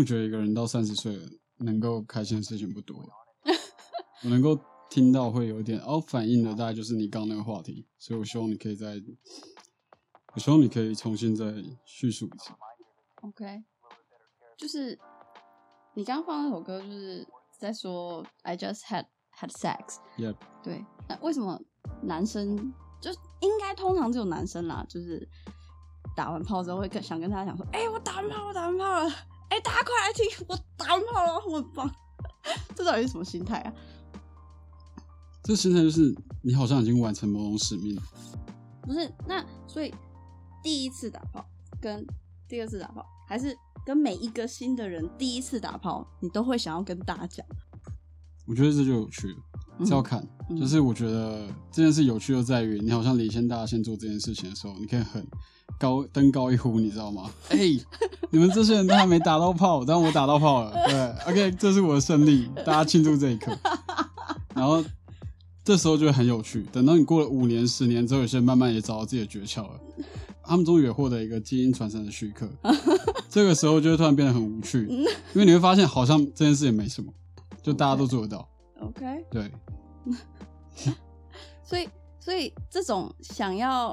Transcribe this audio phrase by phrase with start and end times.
[0.00, 1.14] 我觉得一个人到三十岁，
[1.58, 2.96] 能够开心的事情不多。
[4.24, 4.58] 我能够
[4.88, 8.94] 听到会有点哦反应的，大概就是你刚刚那个话题，所以我希望你可以再，
[10.34, 11.52] 我希望你可以重新再
[11.84, 12.50] 叙述一次。
[13.20, 13.62] OK，
[14.56, 14.98] 就是
[15.92, 17.28] 你刚刚放那首歌，就是
[17.58, 19.04] 在说 I just had
[19.38, 19.98] had sex。
[20.16, 21.60] Yep，对，那为什么
[22.02, 22.72] 男生
[23.02, 23.10] 就
[23.42, 25.28] 应该通常只有男生啦，就是
[26.16, 29.10] 打完炮之后会跟想跟大家讲说，哎、我打完炮，我打完炮了，
[29.50, 31.94] 哎、大家快来听，我打完炮了，我很棒。
[32.74, 33.72] 这到底是什么心态啊？
[35.42, 38.02] 这心态就是你好像已经完成某种使命了。
[38.82, 39.94] 不是，那所以
[40.62, 41.44] 第一次打炮
[41.80, 42.06] 跟
[42.48, 47.44] 第二次打炮，还是跟每一个新的人第一次打炮，你都会想要跟大家讲。
[48.46, 49.36] 我觉得这就有趣了，
[49.84, 50.20] 这要看。
[50.48, 55.24] 嗯就是我觉得这件事有趣就在于，你好像领先大家先做这件事情的时候，你可以很
[55.78, 57.30] 高登高一呼，你知道吗？
[57.50, 57.58] 哎、
[58.30, 63.56] 你们这些人都还没打到炮，但我打到炮了，对，OK，这是我的胜利，大家庆祝这一刻。
[64.56, 64.84] 然后
[65.64, 66.66] 这时候就会很有趣。
[66.72, 69.80] 等到你过了五年、十年之后，有些人慢慢也找到自己的诀窍了，
[70.42, 72.48] 他们终于也获得一个基因传承的许可。
[73.30, 74.84] 这个时候就会突然变得很无趣，
[75.32, 77.12] 因为你会发现好像这件事也没什么，
[77.62, 78.48] 就大家都做得到。
[78.80, 79.50] OK，对，
[81.62, 81.88] 所以
[82.18, 83.90] 所以这种想要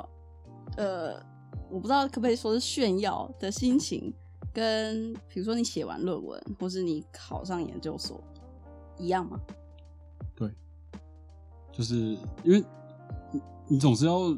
[0.77, 1.21] 呃，
[1.69, 4.13] 我不知道可不可以说是炫耀的心情，
[4.53, 8.23] 跟比如说你写完论文，或是你考上研究所
[8.97, 9.39] 一样吗？
[10.35, 10.52] 对
[11.71, 11.95] 就是
[12.43, 12.63] 因为
[13.31, 14.35] 你你总是要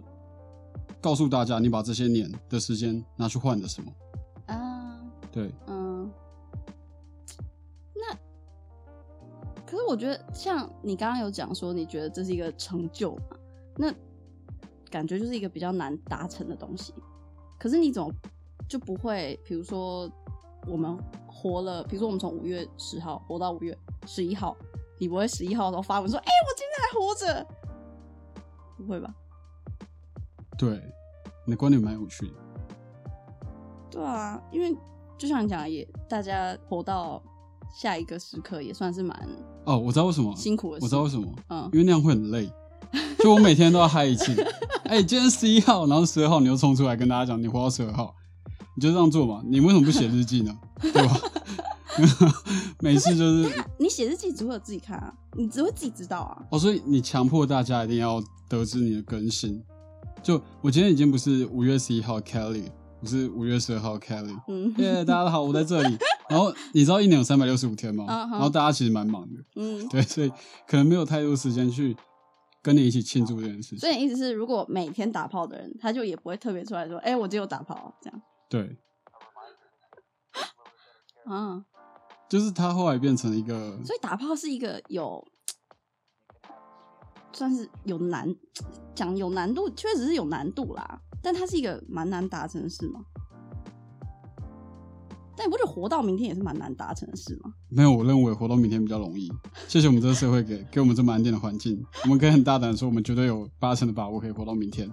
[0.99, 3.91] 告诉大家，你把这些年的时间拿去换的什么？
[4.47, 4.99] 啊，
[5.31, 5.51] 对，
[9.69, 13.37] 可是我觉得，像你刚刚有讲说，你觉得这是一个成就嘛？
[13.77, 13.93] 那
[14.89, 16.91] 感觉就是一个比较难达成的东西。
[17.59, 18.11] 可是你怎么
[18.67, 19.39] 就不会？
[19.45, 20.11] 比如说，
[20.65, 20.97] 我们
[21.27, 24.57] 活了，比如说我们从五月十号活到五月十一号，
[24.97, 27.47] 你不会十一号的时候发文说：“哎、我今天还活着。”
[28.75, 29.13] 不会吧？
[30.57, 30.81] 对，
[31.45, 32.33] 你的观点蛮有趣的。
[33.91, 34.75] 对啊，因为
[35.15, 37.21] 就像你讲的，也大家活到
[37.73, 39.17] 下一个时刻，也算是蛮
[39.65, 40.85] 哦，我知道为什么，辛苦的事。
[40.85, 42.51] 我知道为什么，嗯因为那样会很累。
[43.19, 44.33] 就我每天都要嗨一次，
[44.85, 48.15] 哎、今天十一号，然后十二号你又冲出来跟大家讲你活到十二号，
[48.75, 49.43] 你就这样做嘛？
[49.45, 50.57] 你为什么不写日记呢？
[50.81, 51.19] 对吧？
[52.79, 56.41] 每次就是你写日记只会有自己看啊，你只会自己知道啊。
[56.51, 59.61] 哦，所以你强迫大家一定要得知你的更新。
[60.23, 62.65] 就我今天已经不是五月十一号 Kelly，
[63.01, 64.37] 我是五月十二号 Kelly。
[64.49, 65.97] 嗯耶、大家好，我在这里。
[66.29, 68.05] 然后你知道一年有三百六十五天吗？
[68.31, 70.29] 然后大家其实蛮忙的，嗯，对，所以
[70.67, 71.95] 可能没有太多时间去
[72.61, 73.79] 跟你一起庆祝这件事情。
[73.79, 78.77] 所以你意思是，如果每天打炮的人，他就也不会特别出来说：“哎、我只有打炮。”这样对，
[81.25, 81.63] 啊。
[82.27, 85.25] 就是他后来变成一个，所以打炮是一个有，
[87.31, 88.33] 算是有难
[88.95, 91.01] 讲有难度，确实是有难度啦。
[91.21, 93.01] 但它是一个蛮难达成的事吗？
[95.35, 97.53] 但你不觉得活到明天也是蛮难达成的事吗？
[97.69, 99.31] 没有，我认为活到明天比较容易。
[99.67, 104.89] 谢谢我们这个社会给 给我们这么安定的环境，我们可以很大胆的说，我们绝对有八成的把握可以活到明天，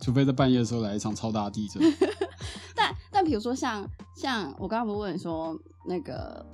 [0.00, 1.82] 除非在半夜的时候来一场超大的地震。
[2.76, 3.84] 但但比如说像
[4.14, 6.46] 像我刚刚不是问你说那个，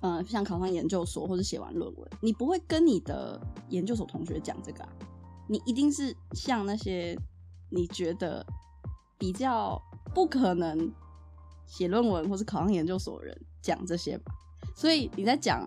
[0.00, 3.40] 呃，像考上研究所或者写完论文，你不会跟你的
[3.70, 4.90] 研究所同学讲这个啊？
[5.48, 7.18] 你一定是像那些
[7.70, 8.44] 你觉得
[9.18, 9.80] 比较
[10.14, 10.92] 不可能
[11.66, 14.32] 写论文或是考上研究所的人讲这些吧？
[14.74, 15.66] 所以你在讲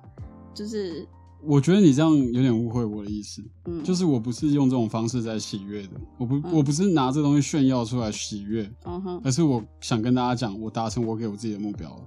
[0.53, 1.07] 就是
[1.41, 12.03] 我觉得你这样有点误会我的意思，嗯，就是我不是用这种方式在喜悦的，我不、嗯我不是拿这东西炫耀出来喜悦，嗯哼而是我想跟大家讲，我达成我给我自己的目标了，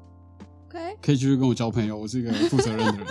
[0.73, 3.07] ，OK，可以继续跟我交朋友，我是一个负责任的人，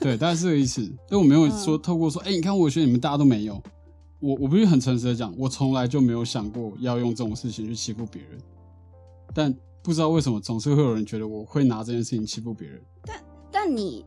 [0.00, 0.90] 对，大概是这个意思。
[1.08, 3.62] 但我没有说嗯透过说，哎、你看我学你们大家都没有，
[4.20, 8.38] 我我必须很诚实的讲，我从来就没有想过要用这种事情去欺负别人，
[9.32, 12.80] 但不知道为什么总是会有人觉得我会拿这件事情欺负别人。
[13.52, 14.04] 但你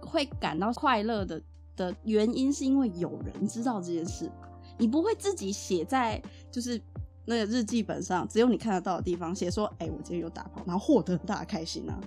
[0.00, 1.42] 会感到快乐的
[1.76, 4.48] 的原因，是因为有人知道这件事吧？
[4.78, 6.22] 你不会自己写在
[6.52, 6.80] 就是
[7.28, 12.00] 那个日记本上，只有你看得到的地方写说：“哎、我今天有打炮，然后获得很大的开心啊。”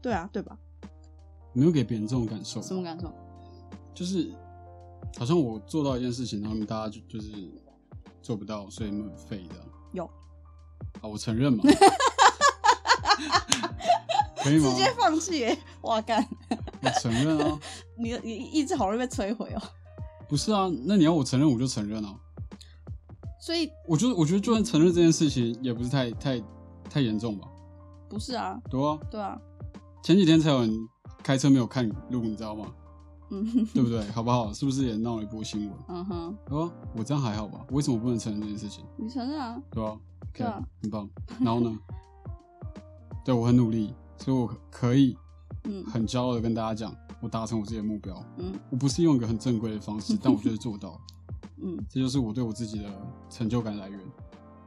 [0.00, 0.56] 对啊，对吧？
[1.52, 3.12] 没有给别人这种感受，什么感受？
[3.92, 4.32] 就是
[5.18, 7.30] 好像我做到一件事情，然后大家就就是
[8.22, 9.56] 做不到，所以很废的。
[9.92, 10.08] 有，
[10.98, 11.62] 好，我承认嘛，
[14.42, 14.76] 可以吗直？
[14.76, 15.58] 接放弃耶！
[15.82, 16.26] 哇干，
[16.80, 17.60] 我承认啊，
[17.98, 19.60] 你你意志好容易被摧毁哦。
[20.26, 22.18] 不是啊，那你要我承认我就承认啊。
[23.44, 26.42] 所以我觉得，我觉得就算承认这件事情，也不是太太
[26.88, 27.46] 太严重吧。
[28.08, 29.38] 不是啊，对啊，对啊，
[30.02, 30.88] 前几天才有人
[31.22, 32.66] 开车没有看路，你知道吗？
[33.30, 33.44] 嗯
[33.74, 34.02] 对不对？
[34.12, 34.50] 好不好？
[34.54, 35.78] 是不是也闹了一波新闻？
[35.88, 37.66] 嗯哼，哦，我这样还好吧？
[37.70, 38.82] 为什么不能承认这件事情？
[38.96, 39.60] 你承认啊？
[39.70, 39.98] 对吧、
[40.32, 41.06] 对啊很棒。
[41.40, 41.78] 然后呢？
[43.26, 45.14] 对我很努力，所以我可以
[45.64, 48.14] 嗯很骄傲的跟大家讲，我达成我自己的目标。
[48.38, 51.00] 嗯我不是用一个很正规的方式，但我觉得做到了，
[51.62, 52.90] 嗯，这就是我对我自己的
[53.28, 53.98] 成就感来源。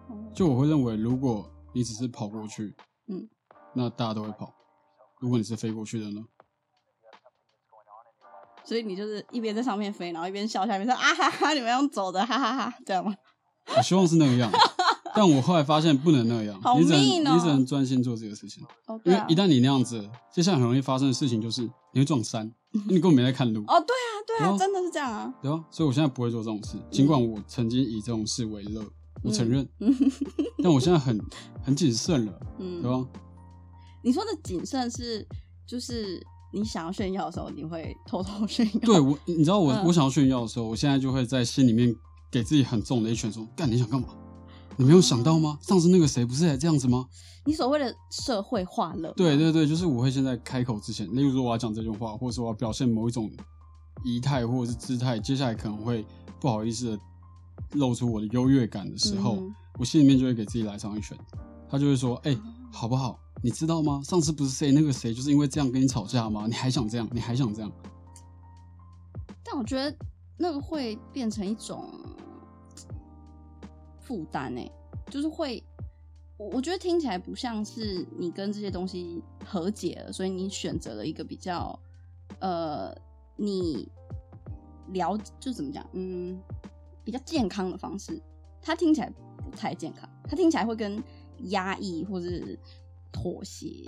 [0.09, 2.75] 哦就我会认为，如果你只是跑过去，
[3.07, 3.27] 嗯，
[3.73, 4.53] 那大家都会跑。
[5.19, 6.23] 如果你是飞过去的呢？
[8.63, 13.15] 所以你就是一边在上面飞，然后一边笑，下面说啊哈哈，你们要走的，哈哈哈这样吗？
[13.75, 14.51] 我希望是那个样，
[15.15, 16.99] 但我后来发现不能那样， 好你只能
[17.31, 21.61] 哦你只能专心做这个事情，哦，对啊，因为一旦你那样子，接下来很容易发生的事情就是
[21.93, 24.06] 你会撞山， 因为你根本没在看路，哦，对啊，
[24.37, 25.33] 对啊，哦真的是这样啊。
[25.41, 25.63] 对啊？
[25.71, 28.83] 所以我现在不会做这种事，尽管我曾经以这种事为乐，
[29.23, 29.93] 我承认，嗯
[30.63, 31.19] 但我现在很
[31.63, 33.05] 很谨慎了，嗯对吧？
[34.03, 35.27] 你说的谨慎是
[35.65, 36.21] 就是
[36.53, 38.79] 你想要炫耀的时候，你会偷偷炫耀。
[38.81, 41.93] 对我，你知道我、嗯我想要炫耀的时候，我现在就会在心里面
[42.31, 44.07] 给自己很重的一拳，说：干，你想干嘛？
[44.77, 45.57] 你没有想到吗？
[45.61, 47.07] 上次那个谁不是也这样子吗？
[47.45, 53.29] 你所谓的社会化了，对对对，就是我会现在开口之前，例如说我要讲这句话，或者说我要表现某一种
[54.03, 56.05] 仪态或者是姿态，接下来可能会
[56.39, 56.99] 不好意思的
[57.73, 61.15] 露出我的优越感的时候，嗯我心里面就会给自己来上一拳。
[61.69, 62.35] 他就会说：“哎、
[62.71, 63.19] 好不好？
[63.44, 64.01] 你知道吗？
[64.03, 66.45] 上次不是谁那个谁就是因为这样跟你吵架吗？
[66.47, 67.07] 你还想这样？
[67.11, 67.71] 你还想这样？
[69.44, 69.95] 但我觉得
[70.38, 71.88] 那个会变成一种
[73.99, 74.71] 负担诶，
[75.11, 75.63] 就是会，
[76.38, 81.77] 我我觉得听起来不像是你跟这些东西和解了，所以你选择了一个比较
[82.39, 82.95] 呃，
[83.37, 83.89] 你
[84.93, 86.37] 了就怎么讲，嗯，
[87.03, 88.21] 比较健康的方式。
[88.61, 89.09] 它听起来
[89.49, 91.01] 不太健康，它听起来会跟
[91.43, 92.59] 压抑或是
[93.11, 93.83] 妥协，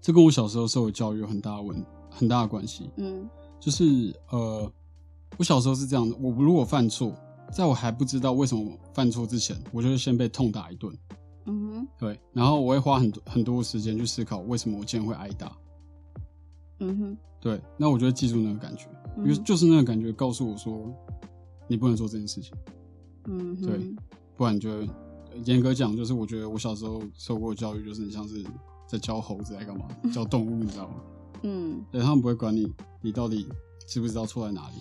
[0.00, 2.90] 这跟我小时候受的教育有很大的问很大的关系。
[2.96, 3.28] 嗯
[3.60, 4.70] 就是呃，
[5.38, 7.14] 我小时候是这样的，我如果犯错，
[7.52, 10.92] 在我还不知道为什么犯错之前，我就会先被痛打一顿。
[11.46, 15.56] 嗯哼对，然后我会花很多很多时间去思考为什么我今天会挨打。
[16.80, 18.88] 嗯哼，对，那我就会记住那个感觉，
[19.18, 19.44] 因为嗯。
[19.44, 20.90] 就是那个感觉告诉我说，
[21.68, 22.54] 你不能做这件事情，
[23.26, 23.94] 嗯哼，对
[24.34, 24.88] 不然就会
[25.44, 28.42] 严格讲，就是我觉得我小时候受过的教育，就是你像是
[28.88, 30.94] 在教猴子在干嘛， 教动物，你知道吗？
[31.42, 31.84] 嗯。
[31.92, 33.46] 对，他们不会管你，你到底
[33.86, 34.74] 知不知道错在哪里，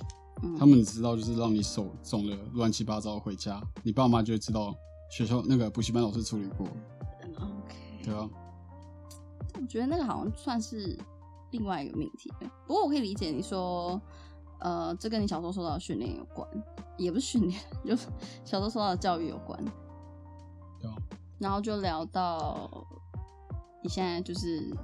[0.43, 4.73] 嗯，他们只知道就是让你手肿的乱七八糟回家，你爸妈就会知道
[5.11, 6.65] 学校那个补习班老师处理过
[7.35, 7.75] ，OK，
[8.05, 8.29] 对啊，
[9.59, 10.97] 我觉得那个好像算是
[11.53, 12.29] 另外一个命题。
[12.67, 14.01] 不过我可以理解你说，
[14.59, 16.45] 呃，这跟你小时候受到的训练有关，
[16.97, 18.07] 也不是训练， 就是
[18.43, 19.63] 小时候受到的教育有关。
[20.81, 20.95] 对啊，
[21.39, 22.69] 然后就聊到
[23.81, 24.75] 你现在就是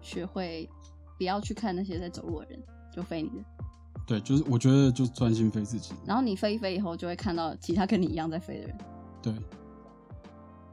[0.00, 0.68] 学会
[1.16, 2.62] 不要去看那些在走路的人，
[2.92, 3.44] 就飞你的。
[4.06, 8.78] 对，就是我觉得就专心飞自己，然后你飞一飞以后，就会看到其他跟你一样在飞的人。
[9.22, 9.34] 对，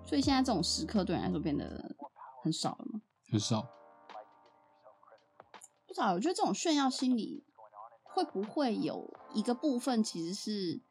[0.06, 1.96] 所以现在这种时刻对你来说变得
[2.44, 3.00] 很少了吗？
[3.32, 3.68] 很少。
[6.14, 7.44] 我觉得这种炫耀心理
[8.04, 10.82] 会不会有一个部分其实是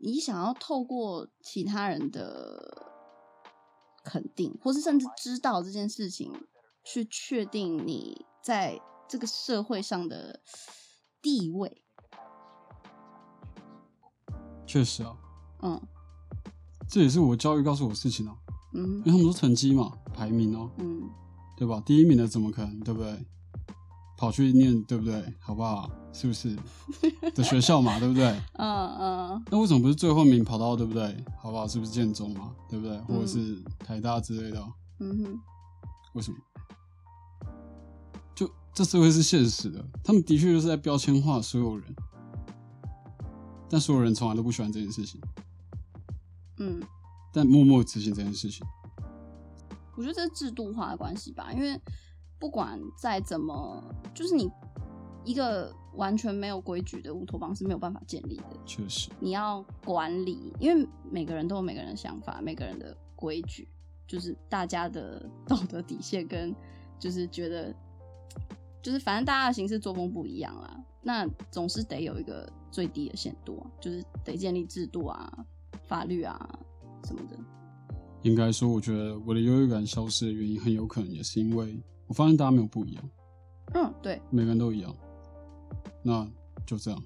[0.00, 2.86] 你想要透过其他人的
[4.04, 6.32] 肯定，或是甚至知道这件事情，
[6.84, 10.40] 去确定你在这个社会上的
[11.22, 11.82] 地位。
[14.66, 15.16] 确实啊，
[15.62, 15.80] 嗯
[16.88, 18.36] 这也是我教育告诉我事情啊，
[18.74, 21.08] 嗯因为他们说成绩嘛，排名哦、嗯
[21.56, 21.82] 对吧？
[21.86, 23.26] 第一名的怎么可能，对不对？
[24.16, 25.22] 跑去念，对不对？
[25.40, 25.90] 好不好？
[26.12, 26.56] 是不是
[27.34, 28.26] 的学校嘛，对不对？
[28.54, 31.24] 嗯嗯那为什么不是最后一名跑到，对不对？
[31.38, 31.68] 好不好？
[31.68, 32.98] 是不是建中嘛，对不对？
[33.02, 34.68] 或者是台大之类的啊？
[35.00, 35.40] 嗯哼，
[36.14, 36.38] 为什么？
[38.34, 41.94] 就这社会是现实的，他们的确就是在标签化所有人，
[43.68, 45.20] 但所有人从来都不喜欢这件事情，
[46.58, 46.82] 嗯。
[47.32, 48.66] 但默默执行这件事情。
[49.94, 51.78] 我觉得这是制度化的关系吧，因为
[52.38, 53.82] 不管再怎么，
[54.14, 54.50] 就是你
[55.24, 58.56] 一个完全没有规矩的乌托邦是没有办法建立的。
[58.64, 63.68] 确实，你要管理，因为每个人都有每个人的想法，每个人的规矩，
[64.06, 66.54] 就是大家的 道德底线跟
[66.98, 67.74] 就是觉得，
[68.82, 75.32] 就是反正大家的行事作风不一样啦，那总是得有一个最低的限度啊，就是得建立制度啊、
[75.86, 76.58] 法律啊
[77.04, 77.36] 什么的。
[78.22, 83.10] 应该说，我觉得我的优越感消失的原因，很有可能也是因为我发现大家没有不一样，
[83.74, 84.94] 嗯，对，每个人都一样，
[86.02, 86.28] 那
[86.64, 87.02] 就这样。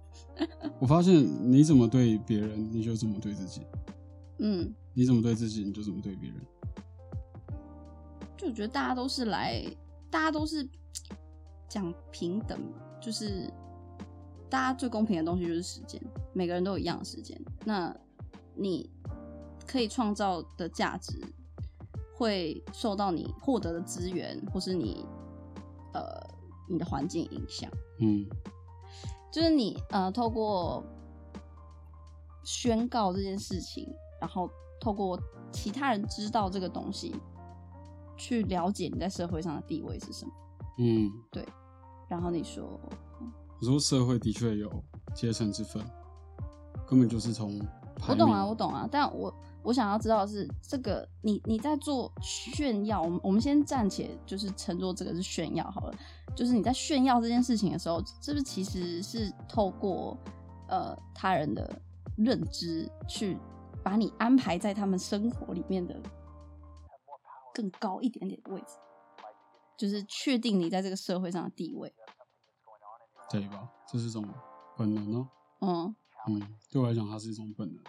[0.78, 1.14] 我发现
[1.50, 3.60] 你怎么对别人，你就怎么对自己；
[4.38, 6.40] 嗯你怎么对自己，你就怎么对别人。
[8.36, 9.62] 就我觉得大家都是来，
[10.10, 10.66] 大家都是
[11.68, 12.58] 讲平等，
[13.00, 13.52] 就是
[14.48, 16.00] 大家最公平的东西就是时间，
[16.32, 17.38] 每个人都有一样的时间。
[17.64, 17.94] 那
[18.54, 18.90] 你
[19.66, 21.20] 可以创造的价值，
[22.20, 25.06] 会受到你获得的资源或是你
[25.94, 26.04] 呃
[26.68, 27.70] 你的环境影响。
[27.98, 28.26] 嗯
[29.32, 30.84] 就是你呃，透过
[32.44, 33.88] 宣告这件事情，
[34.20, 35.18] 然后透过
[35.50, 37.14] 其他人知道这个东西，
[38.18, 40.32] 去了解你在社会上的地位是什么。
[40.78, 41.46] 嗯，对
[42.08, 42.78] 然后你说，
[43.60, 44.70] 我说社会的确有
[45.14, 45.82] 阶层之分，
[46.86, 55.94] 根本就是从排我懂啊，我懂啊，但我我想要知道的是，这个你你在做炫耀，我们我们先暂且就是称作这个是炫耀好了，
[56.34, 60.16] 就是你在炫耀这件事情的时候，是不是其实是透过
[60.68, 61.80] 呃他人的
[62.16, 63.38] 认知去
[63.82, 65.94] 把你安排在他们生活里面的
[67.54, 68.76] 更高一点点的位置，
[69.76, 71.92] 就是确定你在这个社会上的地位。
[73.30, 73.68] 对吧？
[73.86, 74.26] 这是一种
[74.76, 75.28] 本能哦。
[75.60, 75.94] 嗯，
[76.28, 77.82] 嗯，对我来讲，它是一种本能。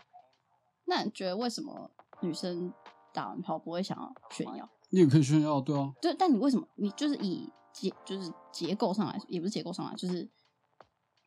[0.86, 1.90] 那你觉得为什么
[2.22, 2.74] 女生
[3.14, 4.70] 打完炮不会想要炫耀？
[4.90, 10.30] 你也可以炫耀，对啊，对，但你为什么你就是以结就是结构上来说，也不是结构上来，就是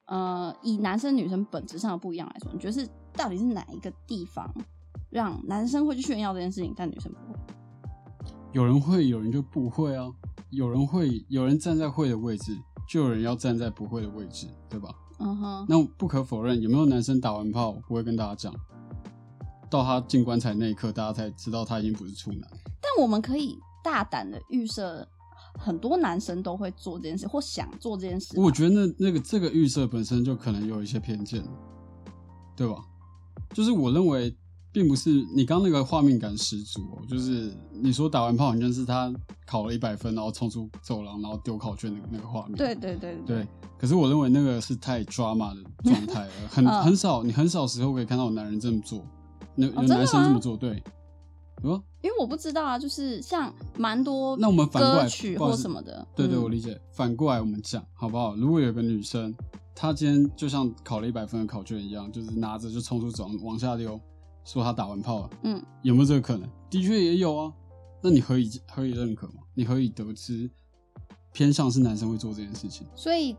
[0.06, 4.52] 呃，以男生女生本质上的不一样来说，你觉得是到底是哪一个地方
[5.10, 7.38] 让男生会去炫耀这件事情，但女生不会？
[8.52, 10.12] 有人会，有人就不会啊。
[10.50, 12.56] 有人会，有人站在会的位置，
[12.88, 14.94] 就有人要站在不会的位置，对吧？
[15.18, 18.54] 嗯哼，那不可否认，有没有男生打完炮不会跟大家讲？
[19.70, 22.42] 到他进棺材那一刻，大家才知道他已经不是处男。
[22.80, 25.06] 但我们可以大胆的预设，
[25.58, 28.38] 很多男生都会做这件事，或想做这件事。
[28.38, 31.42] 我觉得那那个这个预设本身就可能有一些偏见，
[32.54, 32.84] 对吧？
[33.52, 34.34] 就是我认为，
[34.74, 39.14] 并不是你刚刚那个画面感十足哦，就是你说打完炮好像是他
[39.46, 42.56] 考了一百分，然后冲出走廊，然后丢考卷的那个画面。
[42.56, 43.46] 对对对对，
[43.78, 49.06] 可是我认为那个是太 drama 的状态了，很 嗯很少，你很少时候可以看到有男人这么做，
[49.54, 50.82] 有有男生这么做，对，
[51.62, 56.78] 因为我不知道啊，就是像蛮多那我们反过来歌曲或什么的，对对，嗯我理解。
[56.90, 58.34] 反过来我们讲好不好？
[58.34, 59.32] 如果有个女生，
[59.72, 63.98] 她今天就像考了一百分的考卷一样，就是拿着就冲出走廊往下丢，
[64.44, 66.48] 说他打完炮了，嗯，有没有这个可能？
[66.70, 67.52] 的确也有啊。
[68.02, 69.42] 那你何以何以认可吗？
[69.54, 70.50] 你何以得知
[71.32, 72.86] 偏向是男生会做这件事情？
[72.94, 73.36] 所以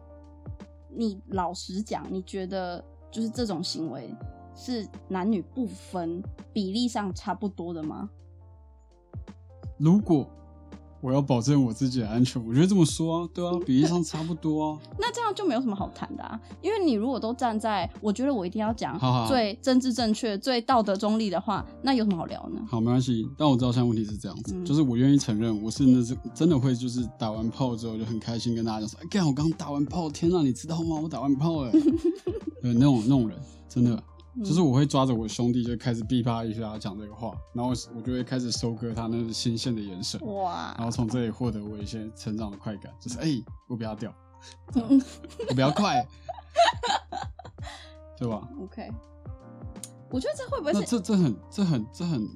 [0.89, 4.13] 你老实讲，你觉得就是这种行为
[4.55, 8.09] 是男女不分比例上差不多的吗？
[9.77, 10.27] 如果
[11.02, 14.80] 我要保证我自己的安全，我觉得这么说啊，对啊，比例上差不多啊。
[15.00, 22.60] 那这样就没有什么好谈的啊，因为你如果都站在我觉得我一定要讲好好最政治正确、最道德中立的话，那有什么好聊呢？
[22.68, 23.28] 好，没关系。
[23.38, 31.00] 但我知道现在问题是这样子，嗯就是我愿意承认，我是那是真的会就是打完炮之后就很开心跟大家讲说，哎、干我刚打完炮，天啊，你知道吗？
[31.04, 31.72] 我打完炮了。
[32.62, 33.38] 对，那种那种人，
[33.70, 34.02] 真的
[34.44, 44.13] 就是我会抓着我兄弟就开始逼啪一下讲这个话，然后我就会开始收割他那个新鲜的眼神，哇然，后从这里获得我一些成长的快感，就是哎、我不要掉，
[44.74, 45.01] 嗯
[45.50, 46.06] 我不要快，
[48.18, 48.92] 对吧？，OK，
[50.10, 52.27] 我觉得这会不会那是这这很这很这很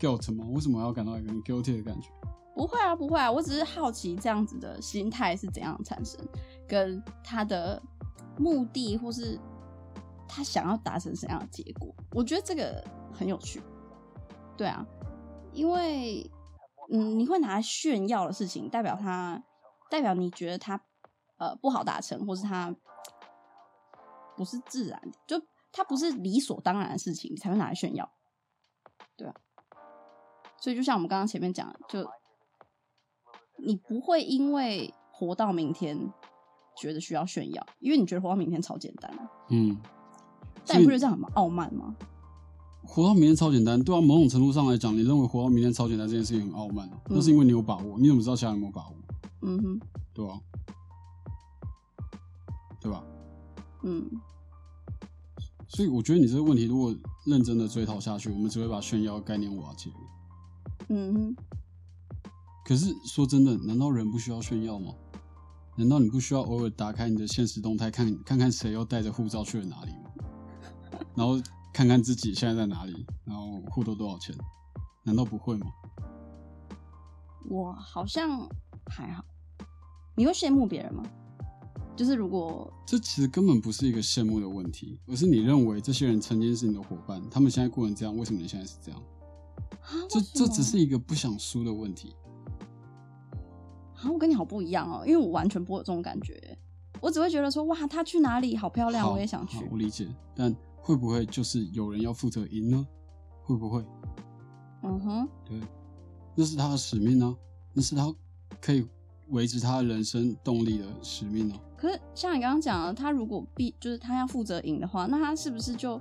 [0.00, 0.44] guilt 吗？
[0.50, 2.08] 为什么要感到一个很 guilty 的感觉？
[2.54, 6.20] 不会啊，不会啊，我只是好奇这样子的心态是怎样产生，
[6.68, 7.80] 跟他的
[8.38, 9.38] 目的或是
[10.28, 11.94] 他想要达成什么样的结果。
[12.12, 13.62] 我觉得这个很有趣。
[14.56, 14.86] 对啊，
[15.52, 16.30] 因为
[16.90, 19.42] 嗯，你会拿炫耀的事情，代表他
[19.90, 20.80] 代表你觉得他
[21.38, 22.74] 呃不好达成，或是他
[24.36, 25.40] 不是自然，就
[25.72, 28.12] 他不是理所当然的事情，你才会拿来炫耀。
[29.16, 29.34] 对啊，
[30.60, 32.10] 所以就像我们刚刚前面讲的，就
[33.56, 36.12] 你不会因为活到明天
[36.76, 39.28] 觉得需要炫耀，因为你觉得活到明天超简单。
[39.48, 39.80] 嗯，
[40.66, 41.94] 但你不觉得这样很傲慢吗？
[42.82, 48.94] 活到明天超简单，对啊，某种程度上来讲，你认为活到明天超简单这件事情很傲慢、啊，那是因为你有把握，你怎么知道其他人有没有把握？
[49.42, 49.80] 嗯哼，
[50.12, 50.40] 对吧、
[52.80, 53.02] 对吧？
[53.82, 54.08] 嗯，
[55.66, 56.94] 所以我觉得你这个问题如果
[57.26, 59.90] 认真的追讨下去，我们只会把炫耀概念瓦解。
[60.88, 61.36] 嗯哼，
[62.64, 64.94] 可是说真的，难道人不需要炫耀吗？
[65.76, 70.03] 难道你不需要偶尔打开你的现实动态，看看看谁又带着护照去了哪里吗？
[71.14, 71.40] 然后
[71.72, 74.34] 看看自己现在在哪里，然后户头多少钱？
[75.02, 75.66] 难道不会吗？
[77.48, 78.48] 我好像
[78.86, 79.24] 还好。
[80.16, 81.02] 你会羡慕别人吗？
[81.96, 89.00] 就是如果这其实根本不是一个羡慕的问题，而是你认为这些人曾经是你的伙伴，他们现在过成这样，为什么你现在是这样？
[89.82, 92.16] 啊这这只是一个不想输的问题。
[93.96, 96.58] 啊，我跟你好不一样哦，因为我完全不会有这种感觉，
[97.00, 99.64] 我只会觉得说，哇，他去哪里好漂亮，我也想去好。
[99.70, 102.86] 我理解，但会不会就是有人要负责赢呢？
[103.42, 103.82] 会不会？
[104.82, 105.58] 嗯哼，对，
[106.34, 107.34] 那是他的使命呢、
[107.72, 108.14] 那是他
[108.60, 108.86] 可以
[109.28, 115.98] 维持他人生动力的使命呢、可是像你刚刚讲的，他如果必就是他要负责赢的话，那他是不是就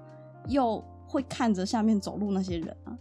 [0.49, 2.97] 又会看着下面走路那些人啊？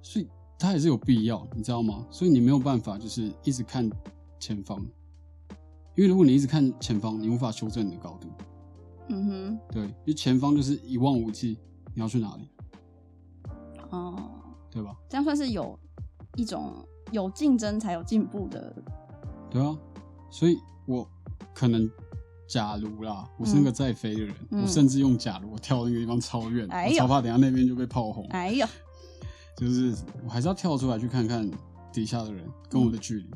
[0.00, 0.26] 所以
[0.58, 2.06] 他也是有必要，你知道吗？
[2.10, 3.86] 所以你没有办法就是一直看
[4.38, 4.80] 前方，
[5.94, 8.28] 因为如果你一直看前方，你无法修正你的高度。
[9.08, 11.58] 嗯哼，对，就前方就是一望无际，
[11.94, 12.48] 你要去哪里，
[13.90, 14.14] 哦，
[14.70, 14.94] 对吧？
[15.08, 15.78] 这样算是有
[16.36, 16.74] 一种
[17.10, 18.74] 有竞争才有进步的。
[19.50, 19.76] 对啊，
[20.30, 21.08] 所以我
[21.54, 21.90] 可能
[22.46, 28.26] 假如啦，我是那个在飞的人，嗯我甚至用假如我跳那个地方超远，哎我超怕等下那边就被炮轰。
[28.28, 28.68] 哎呀，
[29.56, 31.50] 就是我还是要跳出来去看看
[31.92, 33.30] 底下的人跟我的距离。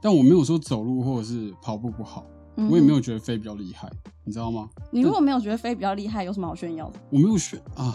[0.00, 2.24] 但我没有说走路或者是跑步不好，
[2.70, 3.90] 我也没有觉得飞比较厉害，
[4.24, 4.68] 你知道吗？
[4.90, 6.98] 你如果没有觉得飞比较厉害，有什么好炫耀的？
[7.10, 7.94] 我没有选啊。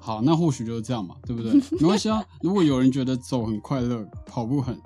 [0.00, 1.52] 好，那或许就是这样嘛，对不对？
[1.78, 2.22] 没关系啊。
[2.40, 4.76] 如果有人觉得走很快乐，跑步很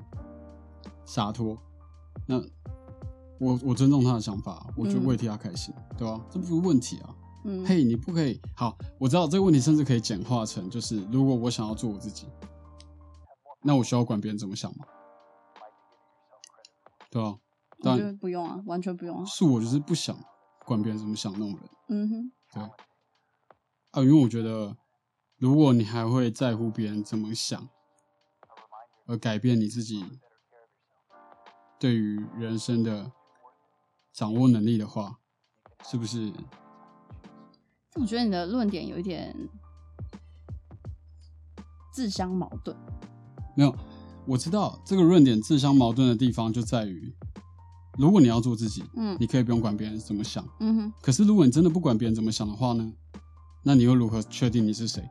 [1.07, 1.57] 洒脱，
[2.27, 2.39] 那
[3.39, 6.21] 我我尊重他的想法，我觉得我也替他开心，对吧？
[6.31, 7.15] 这不是问题啊。
[7.45, 8.39] 嗯，嘿，你不可以。
[8.55, 12.27] 好，我知道这个问题甚至可以简化成，就是如果我想要做我自己，
[13.63, 14.85] 那我需要管别人怎么想吗？
[17.11, 17.29] 对吧？
[17.29, 17.39] 我
[17.83, 19.25] 但不用啊，完全不用啊。
[19.25, 20.17] 是我就是不想
[20.65, 24.77] 管别人怎么想那种人，嗯哼，对啊，因为我觉得，
[25.39, 27.69] 如果你还会在乎别人怎么想，
[29.07, 30.05] 而改变你自己
[31.79, 33.13] 对于人生的
[34.13, 35.19] 掌握能力的话，
[35.85, 36.33] 是不是？
[37.95, 39.35] 我觉得你的论点有一点
[41.93, 42.77] 自相矛盾。
[43.57, 43.75] 没有，
[44.27, 47.15] 我知道这个论点自相矛盾的地方就在于，
[47.99, 50.47] 如果你要做自己，嗯你可以不用管别人怎么想。
[50.61, 52.93] 嗯哼，可是如果你真的不管别人怎么想的话呢？
[53.63, 55.03] 那你又如何确定你是谁？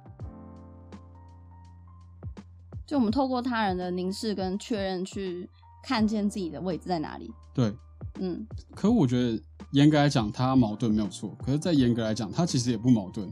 [2.85, 5.49] 就我们透过他人的凝视跟确认去
[5.83, 7.31] 看见自己的位置在哪里。
[7.53, 7.75] 对，
[8.19, 8.45] 嗯
[8.75, 11.35] 可我觉得严格来讲，他矛盾没有错。
[11.43, 13.27] 可是，在严格来讲，他其实也不矛盾，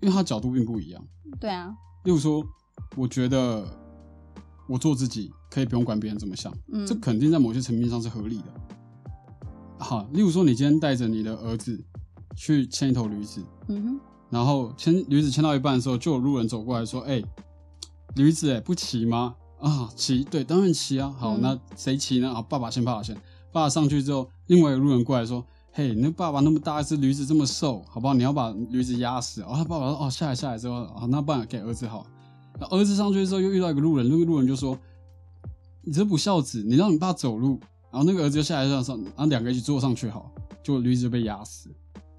[0.00, 1.04] 因为他角度并不一样。
[1.40, 2.46] 对啊，例如说，
[2.96, 3.66] 我觉得
[4.68, 8.54] 我做自己可以不用管别人怎么想，嗯这肯定在某些层面上是合理的。
[9.78, 11.78] 好，例如说，你今天带着你的儿子
[12.36, 17.22] 去牵一头驴子，嗯哼，然后牵驴子牵到一半的时候，就有路人走过来说：“哎、
[18.14, 21.14] 驴子哎，不骑吗？”啊，骑，对，当然骑啊。
[21.18, 22.32] 好，嗯那谁骑呢？
[22.32, 23.14] 啊，爸爸先，爸爸先。
[23.52, 28.14] 爸爸上去之后，另外一个路人过来说：“嘿，你那爸爸那么大一只驴子这么瘦，好不好？
[28.14, 32.06] 你要把驴子压死。”哦，他爸爸说：“哦，下来下来之后，啊，那不然给儿子好。”
[32.60, 34.78] 那儿子上去之后又遇到一个路人，那个路人就说
[35.82, 37.58] ：“你这不孝子，你让你爸走路。”
[37.94, 40.28] 然后那个儿子就下来上上，然后两个一起坐上去，好，
[40.64, 41.70] 就驴子就被压死。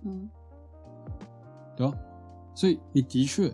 [0.06, 0.30] 嗯
[1.76, 1.94] 对吧？
[2.56, 3.54] 所以你的确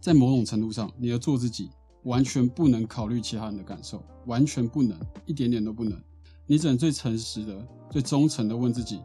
[0.00, 1.70] 在某种程度上，你要做自己
[2.04, 6.00] 完全不能考虑其他人的感受，完全不能，一点点都不能。
[6.46, 9.00] 你只能最诚实的、最忠诚的问自己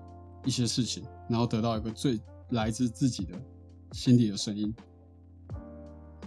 [0.45, 3.33] 一些事情，然后得到一个最来自自己的
[3.93, 4.71] 心底的声音。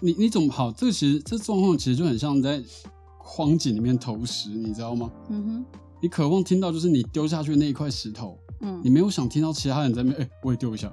[0.01, 0.73] 你你怎么好？
[0.73, 2.61] 这个其实这状况其实就很像在
[3.33, 5.09] 荒井里面投石，你知道吗？
[5.29, 8.81] 嗯哼，你渴望听到就是你丢下去的那一块石头，嗯。
[8.83, 10.93] 你没有想听到其他人在那边， 哎、我也丢一下，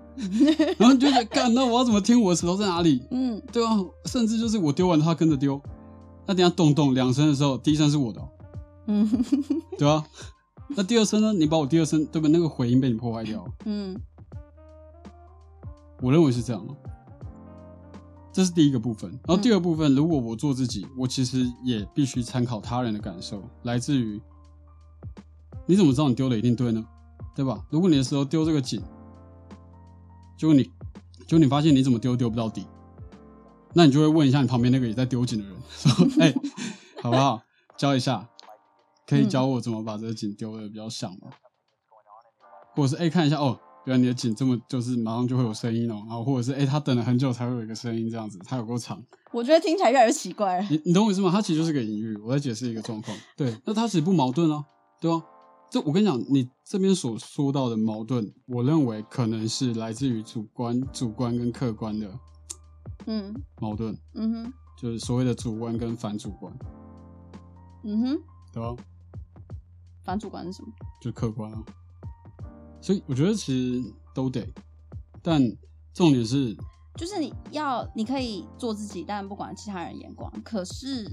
[0.78, 2.22] 然后你就觉得，干，那我要怎么听？
[2.22, 3.02] 我的石头在哪里？
[3.10, 3.42] 嗯。
[3.52, 5.60] 对啊，甚至就是我丢完，他跟着丢，
[6.28, 8.30] 那等下咚咚两声的时候，第一声是我的哦、
[8.86, 9.24] 嗯。
[9.80, 10.06] 对啊、
[10.70, 11.34] 那第二声呢？
[11.34, 12.32] 你把我第二声，对不对？
[12.32, 14.00] 那个回音被你破坏掉，嗯。
[16.04, 16.78] 我认为是这样哦。
[18.38, 24.22] 这是第一个部分，然后第二部分，如果我做自己，我其实也必须参考他人的感受，来自于
[25.66, 26.86] 你怎么知道你丢的一定对呢？
[27.36, 27.66] 对吧？
[27.72, 28.80] 如果你的时候丢这个井，
[30.38, 30.62] 结果你
[31.26, 32.68] 结果你发现你怎么丢都丢不到底，
[33.74, 36.32] 那你就会问一下你旁边那个也在丢井的人， 说：“哎、
[37.02, 37.42] 好不好？
[37.76, 38.30] 教一下，
[39.08, 41.32] 可以教我怎么把这个井丢的比较响吗？
[42.76, 49.02] 或者是哎、看一下哦，原来你的景这么就是马上就会有声音哦，然后或者是哎、他等了很久才会有一个声音这样子，它有够长。
[49.32, 50.68] 我觉得听起来越来越奇怪了。
[50.70, 51.32] 你你懂我意思吗？
[51.32, 53.18] 它其实就是个隐喻，我在解释一个状况。
[53.38, 54.62] 对，那它其实不矛盾啊，
[55.00, 55.24] 对吧、
[55.72, 62.12] 这我跟你讲，你这边所说到的矛盾，我认为可能是来自于主观、主观跟客观的
[63.06, 66.54] 嗯矛盾，嗯哼就是所谓的主观跟反主观，
[67.86, 68.20] 嗯哼，
[68.52, 68.76] 对吧、
[70.04, 70.68] 反主观是什么？
[71.02, 71.64] 就客观啊。
[72.82, 74.48] 所以我觉得其实都得，
[75.22, 75.42] 但
[75.94, 76.56] 重点是，
[76.96, 80.32] 就是你要，你可以做自己，但不管其他人眼光。
[80.44, 81.04] 可是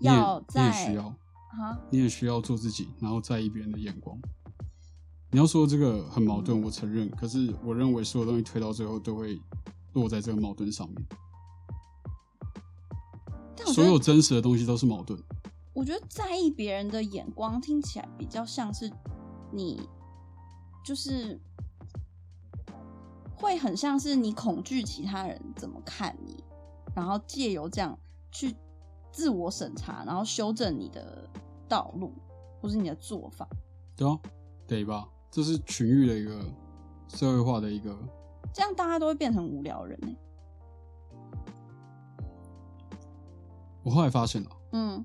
[0.00, 4.16] 你也需要，啊，你也需要做自己，然后在意别人的眼光。
[5.30, 7.10] 你要说这个很矛嗯盾，我承认。
[7.10, 9.40] 可是我认为所有东西推到最后都会
[9.94, 11.06] 落在这个矛盾上面。
[13.72, 15.18] 所有真实的东西都是矛盾。
[15.72, 18.92] 我觉得在意别人的眼光听起来比较像是
[19.50, 19.80] 你，
[20.82, 21.40] 就是
[23.36, 26.42] 会很像是你恐惧其他人怎么看你，
[26.94, 27.98] 然后借由这样
[28.30, 28.54] 去
[29.10, 31.28] 自我审查，然后修正你的
[31.68, 32.12] 道路
[32.60, 33.48] 或是你的做法。
[33.96, 34.18] 对啊，
[34.66, 35.08] 得吧？
[35.30, 36.44] 这是群域的一个
[37.08, 37.96] 社会化的一个，
[38.52, 40.16] 这样大家都会变成无聊人呢、
[43.82, 45.04] 我后来发现了，嗯，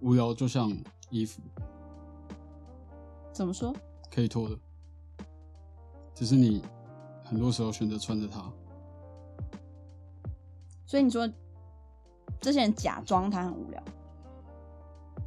[0.00, 0.70] 无聊就像
[1.10, 1.40] 衣服，
[3.32, 3.74] 怎么说？
[4.12, 4.58] 可以脱的，
[6.14, 6.62] 只是你
[7.24, 8.52] 很多时候选择穿着它。
[10.86, 11.26] 所以你说
[12.38, 13.82] 这些人假装他很无聊，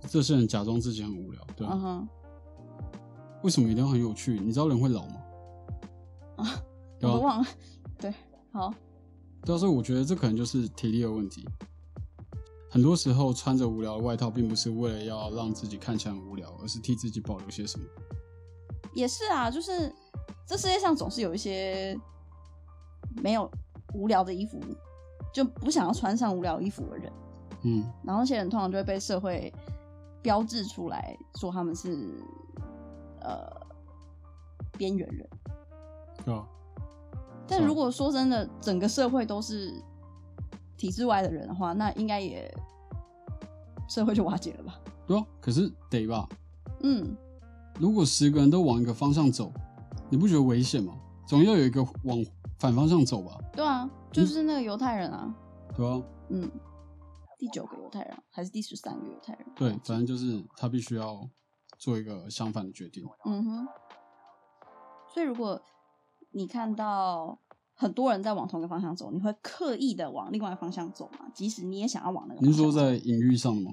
[0.08, 2.08] 这些人假装自己很无聊，对啊、嗯哼，
[3.42, 4.40] 为什么一定要很有趣？
[4.40, 5.16] 你知道人会老吗？
[6.36, 6.64] 啊，
[7.02, 7.48] 我都忘了。
[7.98, 8.14] 对，
[8.52, 8.72] 好，
[9.44, 11.44] 对啊，所以我觉得这可能就是体力的问题。
[12.70, 17.86] 很多时候穿着无聊的外套，并不是为了要让自己看起来很无聊，而是替自己保留些什么。
[18.96, 19.94] 也是啊，就是
[20.48, 21.96] 这世界上总是有一些
[23.22, 23.50] 没有
[23.94, 24.60] 无聊的衣服，
[25.32, 27.14] 就不想要穿上无聊衣服的人，
[27.64, 29.54] 嗯，然后那些人通常就会被社会
[30.22, 32.10] 标志出来说他们是
[33.22, 33.48] 呃
[34.78, 35.30] 边缘人。
[36.24, 36.48] 对啊，
[37.48, 39.74] 但如果说真的，整个社会都是
[40.78, 42.52] 体制外的人的话，那应该也
[43.88, 44.80] 社会就瓦解了吧？
[45.06, 45.26] 对啊。
[45.40, 46.28] 可是得吧？
[46.82, 47.16] 嗯，
[47.80, 49.52] 如果十个人都往一个方向走，
[50.10, 50.98] 你不觉得危险吗？
[51.28, 52.18] 总要有一个往
[52.58, 53.38] 反方向走吧？
[53.54, 55.36] 对啊，就是那个犹太人啊，
[55.76, 56.50] 对啊，嗯，
[57.38, 59.46] 第九个犹太人还是第十三个犹太人？
[59.56, 61.28] 对，反正就是他必须要
[61.78, 63.04] 做一个相反的决定。
[63.26, 63.68] 嗯哼。
[65.14, 65.62] 所以如果
[66.32, 67.40] 你看到
[67.74, 71.30] 很多人在往同一个方向走，你会刻意的往另外一个方向走吗？
[71.34, 73.72] 即使你也想要往那个你是说方向走在隐喻上的吗？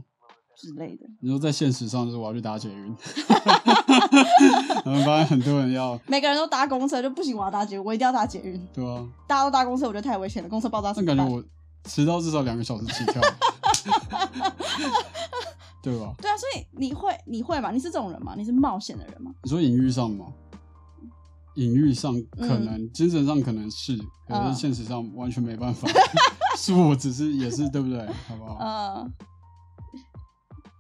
[0.57, 1.07] 之类的？
[1.21, 2.85] 你说在现实上就是我要去打捷运，
[4.85, 8.61] 然后发现很多人要， 每个人都搭公车就不行，我要搭捷运，我一定要搭捷运。
[8.73, 10.93] 对啊，大家都搭公车，我觉得太危险了，公车爆炸？
[10.97, 11.43] 那感觉我
[11.85, 13.21] 迟到至少两个小时起跳，
[15.83, 16.15] 对吧？
[16.21, 17.71] 对啊，所以你会你会吗？
[17.71, 18.35] 你是这种人吗？
[18.37, 19.33] 你是冒险的人吗？
[19.43, 20.27] 你说隐喻上吗？
[21.57, 23.95] 隐喻上可嗯能，精神上可能是，
[24.27, 25.87] 可嗯是现实上完全没办法。
[26.57, 28.07] 是我只是也是对不对？
[28.29, 28.57] 好不好？
[28.59, 29.11] 呃，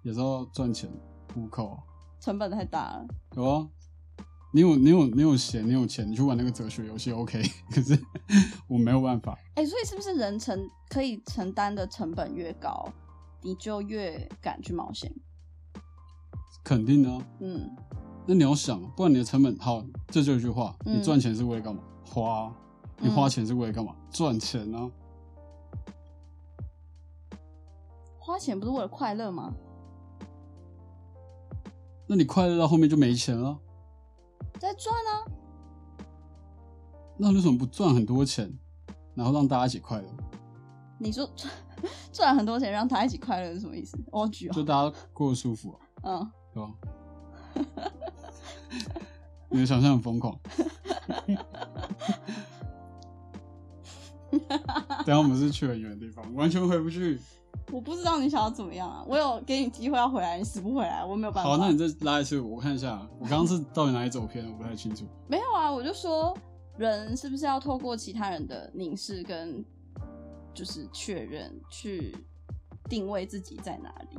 [0.02, 0.90] 有时候赚钱
[1.32, 1.78] 糊口，
[2.20, 3.06] 成本太大了。
[3.36, 3.68] 有啊。
[4.54, 7.98] 你有你有你有闲，你有钱，你去玩那个哲学游戏 OK， 可是
[8.68, 9.38] 我没有办法。
[9.54, 12.86] 哎、所以是不是人承可以承担的成本越高，
[13.40, 15.10] 你就越敢去冒险？
[16.62, 17.70] 肯定啊，嗯，
[18.26, 21.82] 那你要想，不然你的成本好，这就一句话，嗯你赚钱是为了干嘛？
[22.04, 22.56] 花啊。
[22.98, 23.96] 你花嗯钱是为了干嘛？
[24.10, 24.90] 赚钱啊。
[28.18, 29.50] 花钱不是为了快乐吗？
[32.06, 33.58] 那你快乐到后面就没钱了，
[34.58, 35.24] 在赚啊，
[37.16, 38.52] 那为什么不赚很多钱，
[39.14, 40.08] 然后让大家一起快乐？
[40.98, 41.52] 你说赚
[42.12, 43.98] 赚很多钱让他一起快乐是什么意思？
[44.10, 46.74] 我举哦，就大家过得舒服、啊，嗯，对吧？
[49.50, 50.38] 你的想象很疯狂。
[54.30, 57.20] 等下我们是去很远的地方，完全回不去。
[57.72, 61.50] 我不知道你想要怎么样啊，我有给你机会要回来，你死不回来，我没有办法。
[61.50, 63.08] 好，那你再拉一次，我看一下。
[63.18, 64.52] 我刚刚是到底哪里走偏了？
[64.52, 65.06] 我不太清楚。
[65.26, 66.36] 没有啊，我就说
[66.76, 69.64] 人是不是要透过其他人的凝视跟
[70.52, 72.14] 就是确认去
[72.90, 74.18] 定位自己在哪里？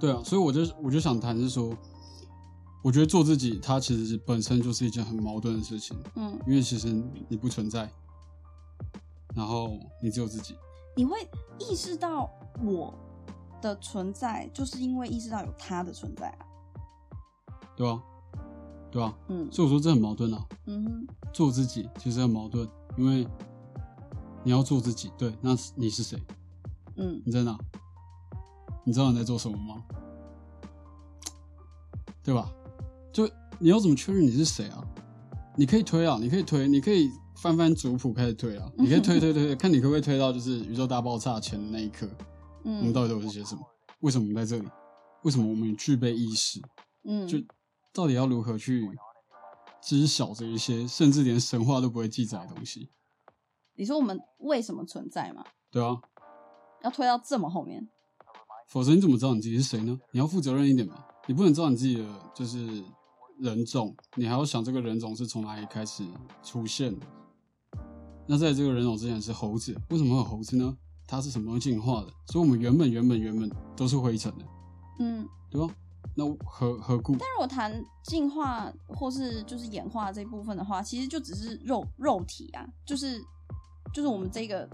[0.00, 1.76] 对啊，所以我就我就想谈是说，
[2.82, 6.88] 我觉得做自己，它其实是本身就是一件很矛盾的事情，嗯，因为其实
[7.28, 7.90] 你不存在，
[9.34, 10.56] 然后你只有自己。
[10.96, 11.28] 你会
[11.58, 12.28] 意识到
[12.64, 12.92] 我
[13.60, 16.46] 的存在，就是因为意识到有他的存在啊。
[17.76, 18.02] 对啊，
[18.90, 20.44] 对啊，嗯所以我说这很矛盾啊。
[20.64, 23.28] 嗯哼，做自己其实很矛盾，因为
[24.42, 26.18] 你要做自己，对，那你是谁？
[26.96, 27.56] 嗯你在哪？
[28.82, 29.84] 你知道你在做什么吗？
[32.22, 32.50] 对吧？
[33.12, 33.28] 就
[33.58, 34.82] 你要怎么确认你是谁啊？
[35.56, 42.06] 你可以推啊，你可以推，你可以翻翻族谱开始推啊，你可以推推推，看你可不可以推到就是宇宙大爆炸前的那一刻，
[42.64, 43.62] 嗯我们嗯到底都是些什么？
[44.00, 44.68] 为什么我们在这里？
[45.22, 46.60] 为什么我们具备意识？
[47.04, 47.38] 嗯，就
[47.92, 48.86] 到底要如何去
[49.80, 52.90] 知晓这一些，甚至连神话都不会记载的东西？
[53.76, 55.42] 你说我们为什么存在吗？
[55.70, 55.96] 对啊，
[56.82, 57.88] 要推到这么后面？
[58.68, 59.98] 否则你怎么知道你自己是谁呢？
[60.10, 62.82] 你要负责任一点嘛，你不能知道你自己的就是
[63.38, 66.04] 人种，你还要想这个人种是从哪里开始
[66.42, 67.06] 出现的。
[68.26, 70.76] 那在这个人种之前是猴子，为什么会有猴子呢？
[71.06, 72.08] 它是什么进化的？
[72.26, 74.44] 所以我们原本原本原本都是灰尘的，
[74.98, 75.72] 嗯，对吧？
[76.16, 77.12] 那何何故？
[77.12, 83.22] 但如果谈进化或是就是演化这部分的话，其实就只是肉肉体啊，就是
[83.92, 84.68] 就是我们这个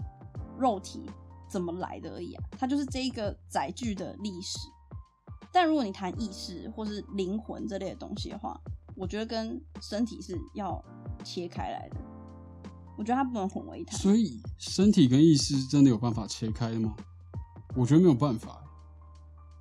[0.57, 1.01] 肉体
[1.49, 4.57] 怎么来的而已啊，它就是这一个载具的历史。
[5.53, 8.59] 但如果你谈意识或是灵魂这类的东西的话，
[8.95, 10.83] 我觉得跟身体是要
[11.23, 11.95] 切开来的。
[12.97, 13.97] 我觉得它不能混为一谈。
[13.99, 16.95] 所以身体跟意识真的有办法切开的吗？
[17.75, 18.59] 我觉得没有办法。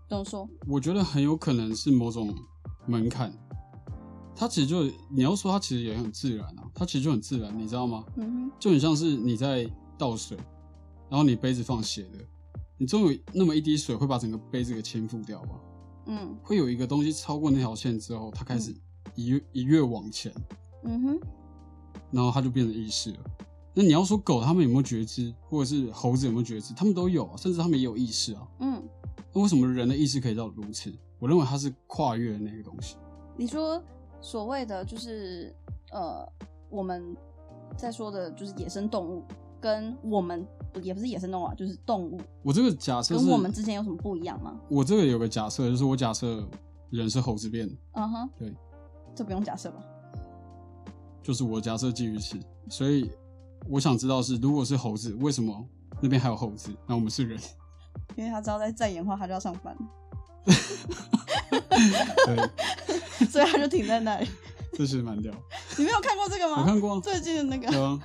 [0.08, 0.48] 怎么说？
[0.66, 2.34] 我觉得很有可能是某种
[2.86, 3.32] 门槛。
[4.34, 8.02] 它其实就你要说它其实也很自然啊，它其实就很自然，你知道吗？
[8.16, 10.38] 嗯哼，就很像是你在倒水，
[11.10, 12.18] 然后你杯子放斜的，
[12.78, 15.60] 你总有那么一滴水会把整个杯子给倾覆掉吧？
[16.06, 18.74] 嗯会有一个东西超过那条线之后，它开始
[19.14, 20.32] 一跃一跃往前，
[20.84, 21.20] 嗯哼，
[22.10, 23.18] 然后它就变成意识了。
[23.74, 28.48] 那你要说狗它们有没有觉知，或者是猴子有没有觉知，它们都有啊，甚至它们也有意识啊。
[28.60, 28.82] 嗯。
[29.32, 30.92] 那为什么人的意识可以到如此？
[31.18, 32.96] 我认为它是跨越的那个东西。
[33.34, 33.82] 你说
[34.20, 35.54] 所谓的就是
[35.90, 36.28] 呃，
[36.68, 37.16] 我们
[37.78, 39.24] 在说的就是野生动物，
[39.58, 40.46] 跟我们
[40.80, 44.58] 也不是野生动物啊，就是动物，我这个假设跟我们之间有什么不一样吗？
[44.68, 46.48] 我这个有个假设，就是我假设
[46.90, 48.54] 人是猴子变的，嗯哼，对，
[49.14, 49.82] 这不用假设吧？
[51.22, 52.36] 就是我假设基于此，
[52.68, 53.10] 所以
[53.68, 55.64] 我想知道是，如果是猴子，为什么
[56.00, 57.38] 那边还有猴子，那我们是人？
[58.16, 59.76] 因为他知道在再演化他就要上班，
[62.26, 62.50] 对，
[63.28, 64.28] 所以他就停在那里。
[64.72, 65.32] 这其实蛮屌。
[65.76, 66.60] 你没有看过这个吗？
[66.60, 68.00] 我看过啊最近的那对个，啊，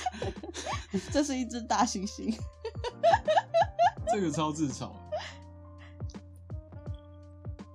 [1.12, 2.34] 这是一只大猩猩。
[4.08, 4.90] 这个超自嘲。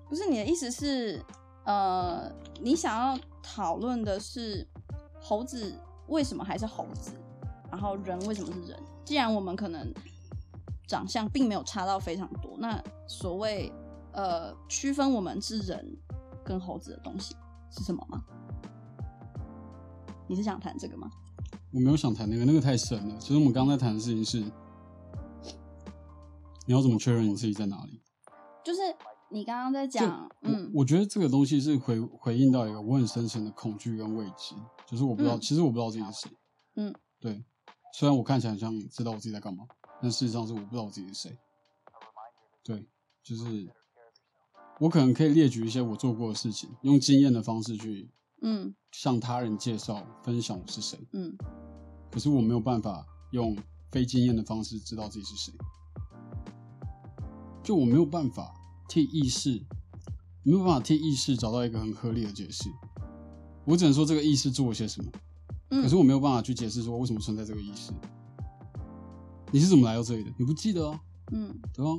[0.08, 1.24] 不是你的意思是，
[1.66, 4.66] 呃，你想要讨论的是
[5.20, 5.78] 猴子
[6.08, 7.12] 为什么还是猴子，
[7.70, 8.80] 然后人为什么是人？
[9.04, 9.94] 既然我们可能
[10.88, 13.72] 长相并没有差到非常多，那所谓
[14.14, 15.98] 呃区分我们是人
[16.44, 17.36] 跟猴子的东西
[17.70, 18.24] 是什么吗？
[20.28, 21.10] 你是想谈这个吗？
[21.72, 23.18] 我没有想谈那个，那个太深了。
[23.20, 24.40] 其实我们刚刚在谈的事情是，
[26.66, 28.02] 你要怎么确认你自己在哪里？
[28.64, 28.82] 就是
[29.30, 36.32] 你刚刚在讲，嗯我我觉得这个东西是回回应到一个我很深层的恐惧跟未知，就是我不知道，嗯其实我不知道自己是谁。
[36.76, 37.44] 嗯，对。
[37.94, 39.66] 虽然我看起来很像知道我自己在干嘛，
[40.02, 41.38] 但事实上是我不知道我自己是谁。
[42.64, 42.88] 对，
[43.24, 43.68] 就是
[44.80, 51.00] 我可能可以列举一些我做过的事情，用经验的方式去嗯向他人介绍、分享我是谁。
[51.14, 51.36] 嗯
[52.12, 53.58] 可是我没有办法用
[53.92, 55.54] 非经验的方式知道自己是谁，
[57.64, 58.54] 就我没有办法
[58.88, 59.62] 替意识，
[60.44, 62.70] 没有办法替意识找到一个很合理的解释。
[63.66, 65.12] 我只能说这个意识做了些什么，
[65.72, 67.92] 嗯，可是我没有办法去解释说为什么存在这个意识。
[69.52, 70.34] 你是怎么来到这里的？
[70.38, 71.92] 你不记得啊，嗯对吧？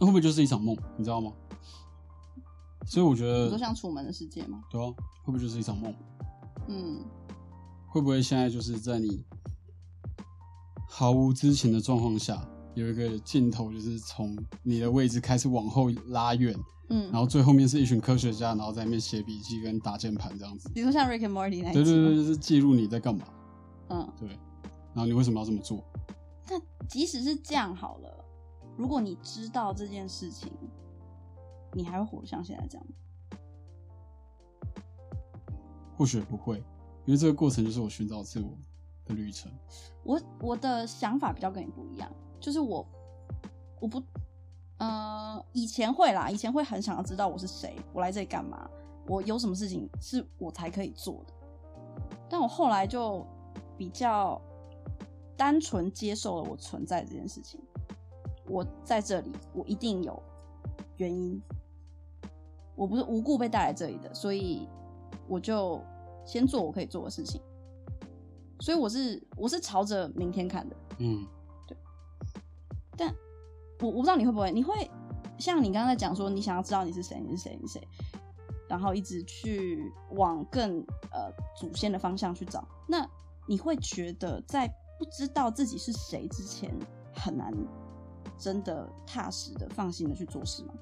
[0.00, 0.76] 那会不会就是一场梦？
[0.96, 1.32] 你知道吗？
[2.86, 4.62] 所以我觉你说得，像楚门的世界吗？
[4.70, 4.86] 对啊，
[5.22, 5.94] 会不会就是一场梦？
[6.68, 7.00] 嗯
[7.88, 9.24] 会不会现在就是在你
[10.88, 12.42] 毫无知情的状况下，
[12.74, 16.54] 有一个镜头，就是从你的位置开始往后拉远，
[16.88, 20.70] 嗯，然后最后面是一群科学家，然后在那边写笔记跟打键盘这样子。
[20.74, 23.26] 比如说像 Rick and Morty 那一对对对，就是记录你在干嘛，
[23.90, 24.12] 嗯。
[24.18, 24.28] 对。
[24.94, 25.82] 然后你为什么要这么做？
[26.48, 28.24] 那即使是这样好了，
[28.76, 30.52] 如果你知道这件事情，
[31.72, 32.94] 你还会活得像现在这样吗？
[35.96, 36.58] 或许不会，
[37.04, 38.50] 因为这个过程就是我寻找自我
[39.04, 39.52] 的旅程。
[40.02, 42.84] 我我的想法比较跟你不一样，就是我
[43.80, 44.02] 我不
[44.78, 48.68] 呃以前会啦，以前会很想要知道我是谁，我来这里干嘛，
[49.06, 51.34] 我有什么事情是我才可以做的。
[52.28, 53.24] 但我后来就
[53.76, 54.40] 比较
[55.36, 57.60] 单纯接受了我存在这件事情，
[58.48, 60.20] 我在这里，我一定有
[60.96, 61.40] 原因，
[62.82, 64.68] 我不是无故被带来这里的，所以
[65.28, 65.80] 我就
[66.26, 67.40] 先做我可以做的事情。
[68.58, 71.24] 所以我是我是朝着明天看的，嗯，
[71.68, 71.76] 对
[72.96, 73.14] 但
[73.80, 74.90] 我我不知道你会不会，你会
[75.38, 77.88] 像你刚刚在讲说，你想要知道你是谁，你是谁，你是谁，
[78.68, 80.80] 然后一直去往更
[81.12, 82.66] 呃祖先的方向去找。
[82.88, 83.08] 那
[83.46, 84.66] 你会觉得在
[84.98, 86.76] 不知道自己是谁之前，
[87.14, 87.54] 很难
[88.36, 90.74] 真的踏实的、放心的去做事吗？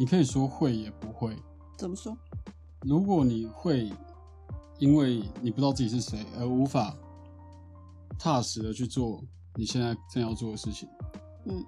[0.00, 1.36] 你可以说会也不会。
[1.76, 2.16] 怎么说？
[2.80, 3.92] 如果你会
[4.78, 6.96] 因为你不知道自己是谁而无法
[8.18, 9.22] 踏实的去做
[9.56, 10.88] 你现在正要做的事情。
[11.44, 11.62] 嗯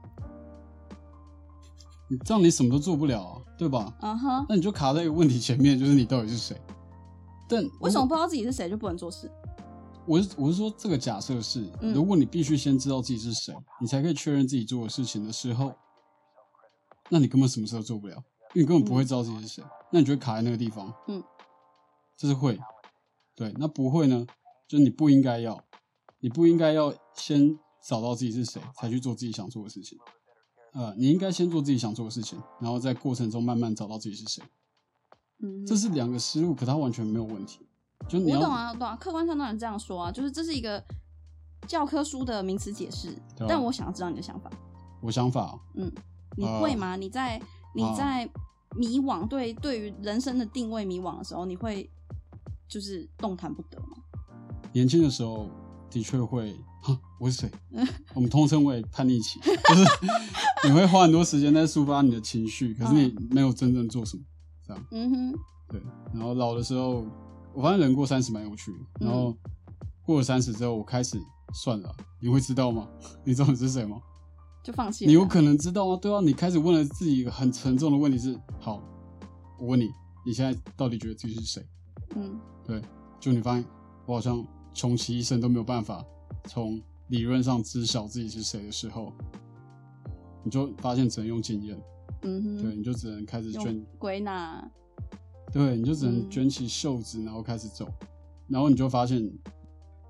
[2.08, 3.94] 你这样你什么都做不了啊，对吧？
[4.00, 6.58] 嗯哼，那你就卡在一个问题前面，就是你到底是谁？
[7.46, 9.30] 但为什么不知道自己是谁就不能做事？
[10.06, 15.74] 我是我是说，这个假设是，嗯如果你必须先知道自己是谁，你才可以确认自己做的事情的时候，
[17.12, 18.14] 那你根本什么事都做不了，
[18.54, 20.90] 因为你根本不会知道自己是谁，那你就会卡在那个地方。
[21.08, 21.22] 嗯，
[22.16, 22.58] 这是会，
[23.34, 24.26] 对，那不会呢？
[24.66, 25.62] 就是你不应该要，
[26.20, 29.98] 你不应该要先找到自己是谁，才去做自己想做的事情。
[30.72, 34.42] 呃，你应该先做自己想做的事情，然后在过程中慢慢找到自己是谁。
[35.40, 37.68] 嗯，这是两个思路，可它完全没有问题。
[38.08, 40.82] 就你要我懂啊，我懂啊，客观上当然这样说啊，就是这是一个
[41.68, 43.14] 教科书的名词解释，
[43.46, 44.50] 但我想要知道你的想法。
[45.02, 45.92] 我想法，嗯，
[46.36, 46.96] 你呃会吗？
[46.96, 47.40] 你在
[47.74, 48.28] 你啊在
[48.76, 51.88] 迷惘，对对于人生的定位迷惘的时候，你会
[52.68, 53.96] 就是动弹不得吗？
[54.72, 55.48] 年轻的时候
[55.90, 57.50] 的确会，哈，我是谁？
[58.14, 59.84] 我们通称为叛逆期，就是
[60.66, 64.22] 你会花很多时间在抒发你的情绪，可是你没有真正做什么，
[64.66, 65.82] 这样嗯哼，对。
[66.14, 67.04] 然后老的时候，
[67.54, 69.36] 我发现人过三十蛮有趣的，嗯然后
[70.06, 71.20] 过了三十之后，我开始
[71.52, 72.88] 算了，你会知道吗？
[73.24, 73.98] 你知道你是谁吗？
[74.62, 75.08] 就放弃了。
[75.08, 75.98] 你有可能知道吗？
[76.00, 78.82] 对啊，你开始问了自己一个很沉重的问题是：好，
[79.58, 79.90] 我问你，
[80.24, 81.66] 你现在到底觉得自己是谁？
[82.14, 82.80] 嗯对，
[83.18, 83.64] 就你发现
[84.06, 86.04] 我好像穷其一生都没有办法
[86.44, 89.12] 从理论上知晓自己是谁的时候，
[90.44, 91.76] 你就发现只能用经验，
[92.22, 94.70] 嗯哼，对，你就只能开始捐用，归纳，
[95.52, 97.88] 对，你就只能嗯卷起袖子，然后开始走，
[98.46, 99.28] 然后你就发现，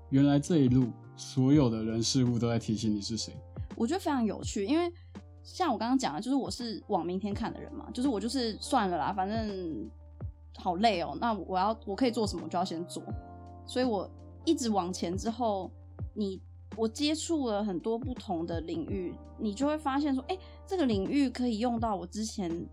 [0.09, 3.33] 原来这一路所有的人事物都在提醒你是谁。
[3.75, 4.91] 我觉得非常有趣，因为
[5.43, 9.89] 像我刚刚讲的，就是我是往明天看的人嘛，就是我就是算了啦，反正
[10.57, 13.03] 好累哦，那我要我可以做什么，我就要先做，
[13.65, 14.09] 所以我
[14.45, 15.69] 一直往前之后，
[16.13, 16.41] 你
[16.75, 22.67] 我接触了很多不同的领域，你就会发现说，哎、这个领域可以用到我之前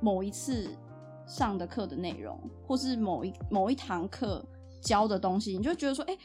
[0.00, 0.68] 某一次
[1.26, 4.44] 上的课的内容，或是某一某一堂课
[4.80, 6.16] 教的东西，你就觉得说，哎、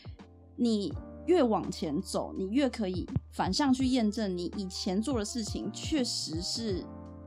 [0.55, 0.93] 你
[1.29, 6.83] 越往前走，你越可以反向去验证你以前做的事情确实是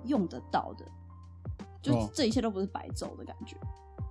[0.06, 0.84] 用得到的，
[1.80, 2.10] 就哦。
[2.12, 3.56] 这一切都不是白走的感觉。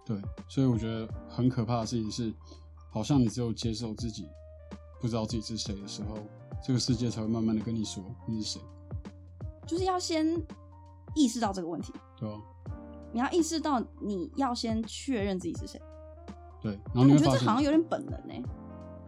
[0.06, 2.34] 对，所以我觉得很可怕的事情是，
[2.90, 4.30] 好像你只有接受自己
[5.02, 6.18] 不知道自己是谁的时候，
[6.66, 8.62] 这个世界才会慢慢的跟你说你是谁，
[9.68, 10.26] 就是要先
[11.16, 12.40] 意识到这个问题，对啊、
[13.12, 15.82] 你要意识到你要先确认自己是谁。
[16.62, 17.04] 对，然后。
[17.04, 18.34] 你我觉得这好像有点本能呢、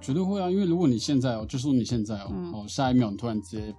[0.03, 3.73] 绝对会啊，因为如果你现在哦，就说你现在哦，嗯哦，下一秒你突然直接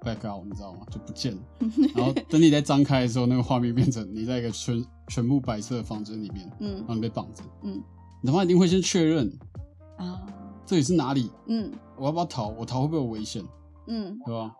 [0.00, 0.86] back out，你知道吗？
[0.90, 1.42] 就不见了，
[1.94, 7.82] 然后等你再张开的时候，那个画面变成你在一个全全部白色的房间里面，嗯然后你被绑着，嗯
[8.22, 9.30] 你他妈一定会先确认
[9.98, 10.20] 啊
[10.64, 12.48] 这里是哪里，嗯我要不要逃？
[12.48, 13.44] 我逃会不会有危险？
[13.86, 14.54] 嗯对吧？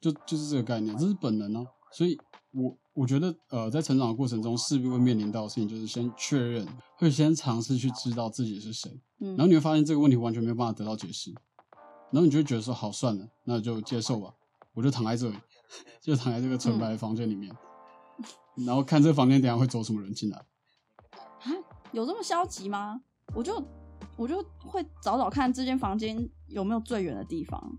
[0.00, 1.64] 就就是这个概念，这是本能啊。
[1.92, 2.18] 所以
[2.52, 11.32] 我我觉得，呃，在成长的过程中，势必会面临到的事情，就是先确认，会先尝试去知道自己是谁，嗯，然后你会发现这个问题完全没有办法得到解释，
[12.10, 14.32] 然后你就会觉得说，好算了，那就接受吧，
[14.74, 15.36] 我就躺在这里，
[16.00, 17.52] 就躺在这个纯白的房间里面，
[18.64, 20.38] 然后看这个房间等一下会走什么人进来。
[20.38, 21.50] 啊，
[21.90, 23.00] 有这么消极吗？
[23.34, 23.60] 我就
[24.16, 27.76] 我就会找找看这间房间有没有最远的地方。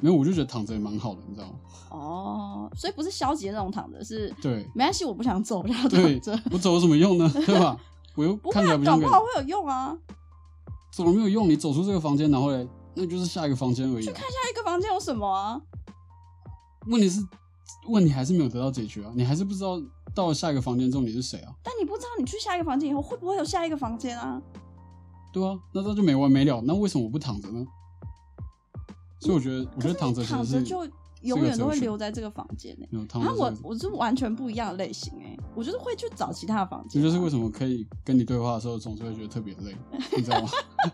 [0.00, 1.54] 没有，我就觉得躺着也蛮好的，你知道吗？
[1.90, 7.30] 哦，所以不是消极的那种躺着，是对没关系，我不想走，我就要对躺着。，我走有什么用呢？
[7.46, 7.76] 对吧？
[8.14, 9.96] 我又不会啊，看起来不搞不好会有用啊。
[10.92, 14.12] 走了没有用，你走出这个房间，然后嘞，那就是下一个房间而已、啊。
[14.14, 15.60] 下一个房间有什么啊？
[16.86, 17.20] 问题是，
[17.88, 19.80] 问题还是没有得到解决啊，你还是不知道
[20.14, 21.52] 到了下一个房间之后你是谁啊？
[21.62, 24.40] 但你不知道你去下一个房间以后会不会有下一个房间啊？
[25.32, 26.62] 对啊，那这就没完没了。
[26.64, 27.62] 那为什么我不躺着呢？
[29.26, 30.86] 所以我觉得，我觉得躺着躺着就
[31.22, 37.02] 永远都会留在这个房间呢、没有躺然后我，我是完全不一样的类型哎、我就是会去找其他的房间、啊。
[37.02, 39.74] 这就是为什么可以跟你对话的时候总是会觉得特别累，
[40.16, 40.48] 你知道吗？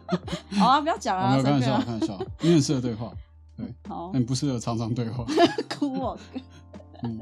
[0.58, 3.12] 好啊，不要讲我啊， 没有开玩笑，开玩笑，你很适合对话，
[3.56, 5.26] 对，好但，你不适合常常对话。
[5.78, 6.18] 哭我。
[7.02, 7.20] 嗯，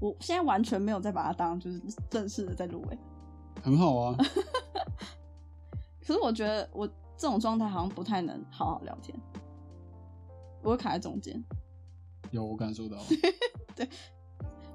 [0.00, 2.98] 我现在完全没有再把它当就是正式的在录哎、
[3.62, 4.16] 很好啊，
[6.06, 9.18] 可是我觉得我这种状态好像不太能好好聊天，
[10.62, 11.42] 我会卡在中间，
[12.30, 12.98] 有我感受到，
[13.74, 13.88] 对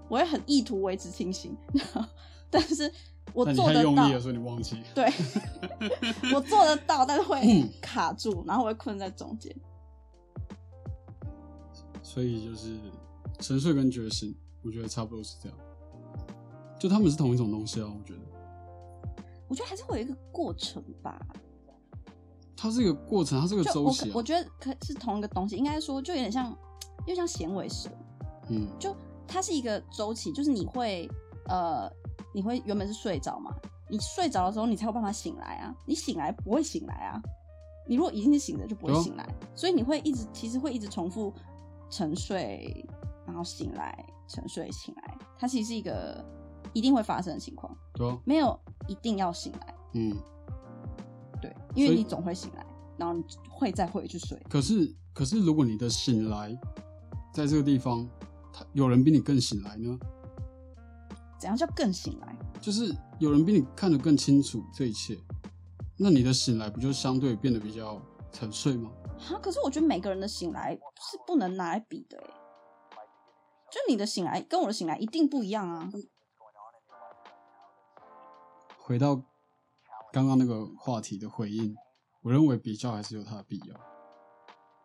[0.10, 1.56] 我会很意图维持清醒，
[2.50, 2.92] 但是
[3.34, 4.82] 我做得到所以你忘记。
[4.96, 5.06] 对，
[6.34, 9.56] 我做得到，但是会嗯卡住，然后我会困在中间。
[12.02, 12.78] 所以就是
[13.40, 15.58] 沉睡跟觉醒，我觉得差不多是这样。
[16.78, 18.20] 就他们是同一种东西啊，我觉得。
[19.48, 21.24] 我觉得还是会有一个过程吧。
[22.62, 24.12] 它是一个过程，它是个周期、啊。
[24.14, 26.52] 我觉得可是同一个东西，应该说就有点像，
[27.00, 27.90] 有点像衔尾蛇，
[28.50, 28.96] 嗯，就
[29.28, 31.10] 它是一个周期，就是你会
[31.48, 31.92] 呃，
[32.36, 33.52] 你会原本是睡着嘛，
[33.90, 37.20] 你睡着的时候你才有办法醒来啊，你醒来不会醒来啊，
[37.88, 41.34] 你如果已经是醒着就不会醒来，所以你会一直其实会一直重复
[41.90, 42.86] 沉睡，
[43.26, 46.24] 然后醒来，沉睡醒来，它其实是一个
[46.74, 47.76] 一定会发生的情况，
[48.24, 48.56] 没有
[48.88, 50.16] 一定要醒来，嗯。
[51.74, 52.66] 对，因为你总会醒来，
[52.98, 56.58] 然后你会再回去睡，可是，可是，如果你的醒来
[57.34, 58.08] 在这个地方，
[58.54, 59.98] 他有人比你更醒来呢？
[61.40, 62.38] 怎样叫更醒来？
[62.62, 65.18] 就是有人比你看得更清楚这一切，
[65.98, 68.00] 那你的醒来不就相对变得比较
[68.32, 68.92] 沉睡吗？
[69.18, 72.98] 哈，可是我觉得每个人的醒来是不能拿来比的哎，
[73.72, 75.90] 就你的醒来跟我的醒来一定不一样啊。
[78.78, 79.22] 回到
[80.12, 81.74] 刚刚那个话题的回应，
[82.22, 83.76] 我认为比较还是有它的必要。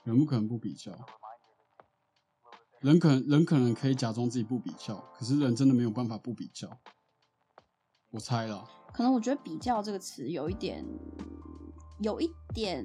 [0.04, 0.92] 人不可能不比较，
[2.80, 6.68] 人可能人可能可以假装自己不比较，可是人真的没有办法不比较。
[8.12, 10.84] 我猜啦，可能我觉得“比较”这个词有一点，
[11.98, 12.84] 有一点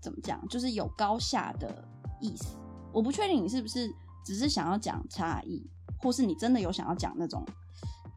[0.00, 1.84] 怎么讲，就是有高下的
[2.20, 2.56] 意思。
[2.92, 3.92] 我不确定你是不是
[4.24, 5.68] 只是想要讲差异，
[5.98, 7.44] 或是你真的有想要讲那种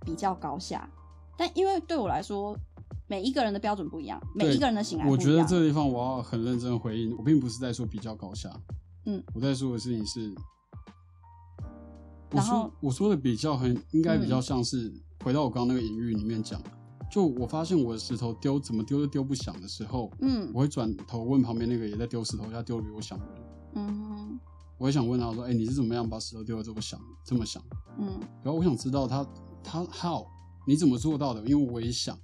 [0.02, 0.88] 比较高下。
[1.36, 2.56] 但因为对我来说，
[3.08, 5.30] 每一个人的标准不一样，每一个人的醒来不我一样。
[5.30, 8.50] 觉得这个地方我要很认真回应，我并不是在说比较高下，
[9.06, 10.34] 嗯，我在说的事情是，
[12.32, 14.92] 我说我说的比较很应该比较嗯像是、
[15.24, 16.60] 回到我刚刚那个隐喻里面讲，
[17.12, 23.44] 就我发现我的石头丢怎么丢都丢不响的时候，嗯我会转头问旁边那个也在丢石头，他丢的比我响的人，
[23.76, 24.40] 嗯
[24.78, 27.64] 我也想问他说，哎、你是怎么样把石头丢的这么响，这么响？
[28.00, 29.26] 嗯然后我想知道他
[29.64, 30.26] 他 how
[30.68, 31.42] 你怎么做到的？
[31.46, 32.18] 因为我也想，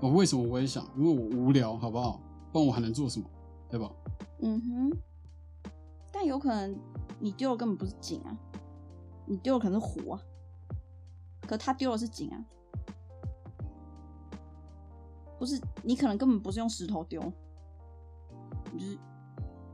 [0.00, 0.86] 我为什么我也想？
[0.96, 2.20] 因为我无聊，好不好？
[2.52, 3.26] 不然我还能做什么？
[3.68, 3.90] 对吧？
[4.40, 4.98] 嗯哼，
[6.12, 6.78] 但有可能
[7.18, 8.36] 你丢的根本不是井啊，
[9.26, 10.20] 你丢的可能是湖啊，
[11.42, 12.44] 可他丢的是井啊，
[15.38, 17.20] 不是你可能根本不是用石头丢，
[18.72, 18.98] 你就是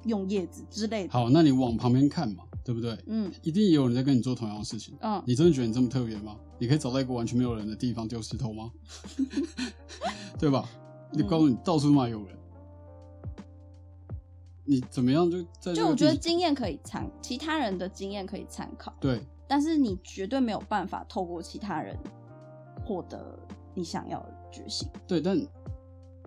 [0.05, 1.13] 用叶子之类的。
[1.13, 2.97] 好，那你往旁边看嘛，对不对？
[3.07, 4.97] 嗯一定也有人在跟你做同样的事情。
[5.01, 6.37] 嗯，你真的觉得你这么特别吗？
[6.63, 8.71] 你可以找到一个完全没有人的地方丢石头吗？
[10.39, 10.65] 对吧？
[11.11, 12.39] 你嗯告诉你，到处嘛有人，
[14.65, 21.99] 你怎么样就在就我觉得经验可以参，其他人的经验可以参考，对但是你绝对没有办法透过其他人
[22.87, 23.37] 获得
[23.75, 24.89] 你想要的决心。
[25.09, 25.37] 对，但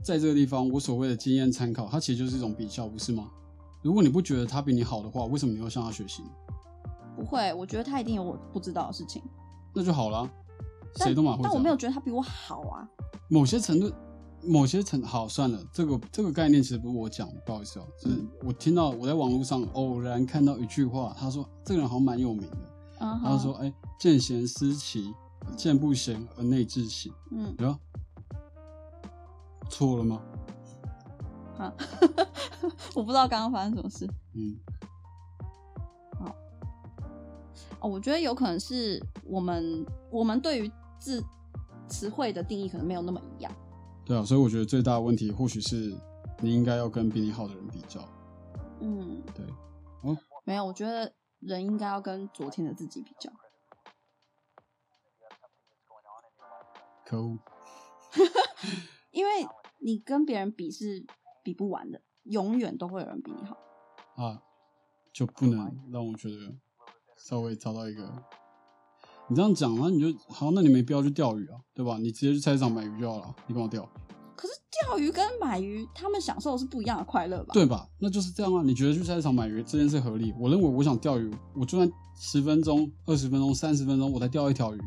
[0.03, 3.31] 在这个地方，我所谓的经验参考，它其实就是一种比较，不是吗？
[3.81, 6.23] 如果你不觉得他比你好的话，为什么你要向他学习？
[7.15, 9.23] 不会，我觉得他一定有我不知道的事情。
[9.75, 10.29] 那就好了，
[10.95, 11.41] 谁都蛮会。
[11.43, 12.87] 但我没有觉得他比我好啊。
[13.27, 13.91] 某些程度，
[14.41, 22.57] 某些程好算了，这个这个概念其实不是我讲的，不好意思哦、就是嗯我听到我在网络上偶然看到一句话，他说这个人好像蛮有名的，
[23.21, 25.13] 他说哎，见贤思齐，
[25.57, 27.79] 见不贤而内自省，嗯，对吧？
[29.69, 30.21] 错了吗？
[31.57, 31.73] 啊，
[32.93, 34.07] 我不知道刚刚发生什么事。
[34.33, 34.55] 嗯，
[37.85, 41.23] 哦，我觉得有可能是我们我们对于字
[41.87, 43.55] 词汇的定义可能没有那么一样。
[44.03, 45.95] 对啊，所以我觉得最大的问题或许是
[46.41, 48.01] 你应该要跟比你好的人比较，
[48.81, 49.45] 嗯，对，
[50.01, 53.31] 哦没有，我觉得人应该要跟昨天的自己比较。
[57.05, 57.37] 可恶，
[59.11, 59.31] 因为
[59.77, 61.05] 你跟别人比是
[61.43, 63.55] 比不完的，永远都会有人比你好。
[64.15, 64.41] 啊，
[65.13, 66.55] 就不能让我觉得
[67.17, 68.03] 稍微找到一个。
[69.27, 71.97] 你这样讲，那你就好，那你没必要去钓鱼啊，对吧？
[71.97, 73.87] 你直接去菜市场买鱼就好了，你帮我钓？
[74.35, 74.53] 可是
[74.83, 77.53] 钓鱼跟买鱼，他们享受的是不一样的快乐吧？
[77.53, 77.87] 对吧？
[77.97, 78.61] 那就是这样啊。
[78.63, 80.31] 你觉得去菜市场买鱼这件事合理？
[80.39, 84.79] 我认为我想钓鱼，我就算十分钟、二十分钟、三十分钟，我才钓一条鱼。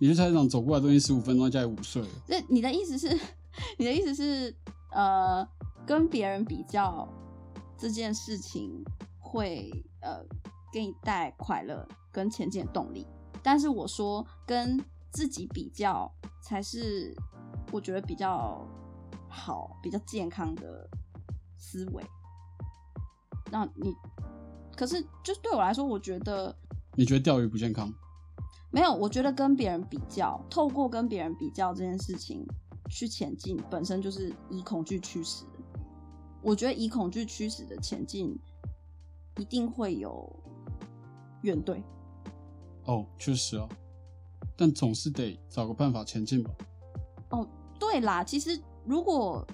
[0.00, 2.08] 你去菜市场走过来都已经十五分钟，在家里午睡了。
[2.26, 3.08] 那你的意思是，
[3.78, 4.54] 你的意思是，
[4.90, 5.46] 呃，
[5.86, 7.06] 跟别人比较
[7.76, 8.82] 这件事情
[9.20, 9.70] 会
[10.00, 10.24] 呃
[10.72, 13.06] 给你带来快乐跟前进的动力，
[13.42, 16.10] 但是我说跟自己比较
[16.42, 17.14] 才是
[17.70, 18.66] 我觉得比较
[19.28, 20.88] 好、比较健康的
[21.58, 22.02] 思维。
[23.50, 23.94] 那你
[24.74, 26.56] 可是就对我来说，我觉得
[26.96, 27.92] 你觉得钓鱼不健康？
[28.70, 32.42] 没有，我觉得跟别人比较，透过跟别人比较这件事情
[32.88, 35.44] 去前进，本身就是以恐惧驱使。
[36.40, 38.34] 我觉得以恐惧驱使的前进，
[39.36, 40.34] 一定会有
[41.42, 41.82] 怨怼。
[42.84, 43.68] 哦，确实啊，
[44.56, 46.50] 但总是得找个办法前进吧。
[47.30, 47.46] 哦，
[47.78, 49.46] 对啦，其实如果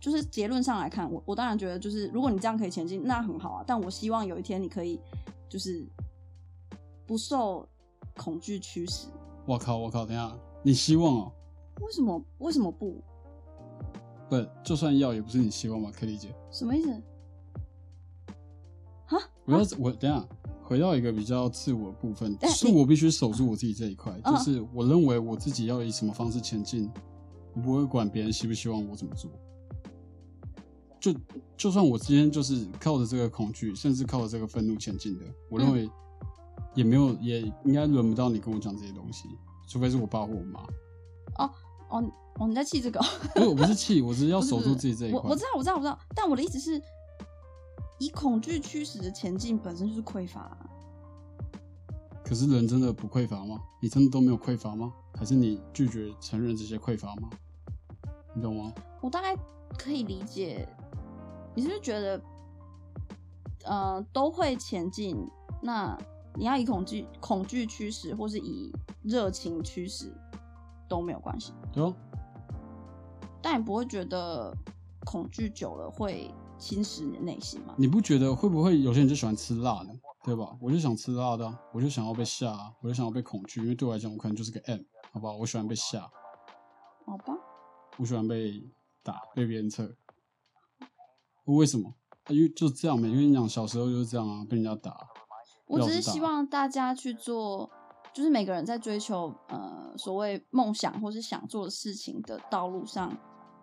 [0.00, 3.64] 就是结论上来看，我我当然觉得就是如果你这样可以前进，那很好啊。
[3.66, 5.00] 但我希望有一天你可以
[5.48, 5.86] 就是
[7.06, 7.68] 不受
[8.16, 9.06] 恐惧驱使。
[9.46, 11.32] 我靠，我靠，等下，你希望哦、
[11.80, 13.00] 为什么为什么不？
[14.28, 16.34] 不，就算要也不是你希望吧，可以理解。
[16.50, 17.02] 什么意思？
[19.44, 20.24] 我要我等下
[20.62, 26.90] 回到一个比较自我的部分，哎是我必须守住我自己这一块，嗯就是我认为我自己要以什么方式前进，
[27.54, 29.30] 我不会管别人希不希望我怎么做。
[31.00, 31.12] 就
[31.56, 35.90] 就算我今天就是靠着这个恐惧，甚至靠着这个愤怒前进的，我认为
[36.74, 39.28] 也没有，也应该轮不到你跟我讲这些东西，
[39.66, 40.60] 除非是我爸或我妈。
[41.38, 41.50] 哦
[41.90, 42.04] 哦
[42.38, 43.04] 哦，你在气这个哦？
[43.34, 45.36] 不是，我不是气，我只是要守住自己这一块我我。
[45.36, 45.98] 知道，我知道，我知道。
[46.14, 46.80] 但我的意思是，
[48.02, 50.58] 以恐惧驱使的前进本身就是匮乏啊、
[52.24, 53.60] 可是人真的不匮乏吗？
[53.80, 54.92] 你真的都没有匮乏吗？
[55.14, 57.30] 还是你拒绝承认这些匮乏吗？
[58.34, 58.72] 你懂吗？
[59.00, 59.36] 我大概
[59.78, 60.68] 可以理解，
[61.54, 62.20] 你是不是觉得，
[63.66, 65.16] 呃，都会前进？
[65.62, 65.96] 那
[66.34, 68.74] 你要以恐惧恐惧驱使，或是以
[69.04, 70.12] 热情驱使，
[70.88, 71.52] 都没有关系。
[71.72, 71.94] 对哦，
[73.40, 74.52] 但你不会觉得
[75.04, 76.28] 恐惧久了会
[76.62, 77.74] 侵蚀你的内心吗？
[77.76, 79.90] 你不觉得会不会有些人就喜欢吃辣呢？
[80.22, 80.56] 对吧？
[80.60, 84.80] 我就想吃辣的啊、我就想要被吓啊，我就想要被恐惧，因为对我来讲，我可能就是个 M，
[85.12, 85.36] 好不好？
[85.36, 86.00] 我喜欢被吓，
[87.04, 87.34] 好吧，
[87.98, 88.62] 我喜欢被
[89.02, 89.96] 打，被鞭策。
[91.46, 91.88] 为什么？
[91.88, 94.96] 啊因为就这样嘛，因为你讲小时候就是这样啊，被人家打。
[95.66, 97.68] 我只是希望大家去做，
[98.14, 103.12] 就是每个人在追求呃所谓梦想或是想做的事情的道路上，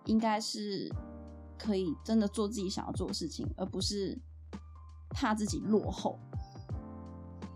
[0.07, 0.91] 应该是
[1.59, 4.17] 可以真的做自己想要做的事情，而不是
[5.09, 6.17] 怕自己落后。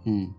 [0.05, 0.29] 嗯，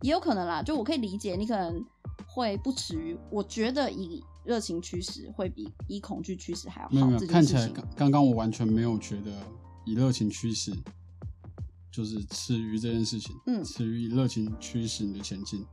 [0.00, 1.82] 也有可能啦，就我可以理解，你可能
[2.26, 7.06] 会不耻于，我觉得以热情驱使会比以恐惧驱使还要好。
[7.06, 9.30] 没有看起来刚刚我完全没有觉得
[9.84, 10.76] 以热情驱使，
[11.92, 15.64] 就是耻于这件事情，嗯耻于以热情驱使你的前进。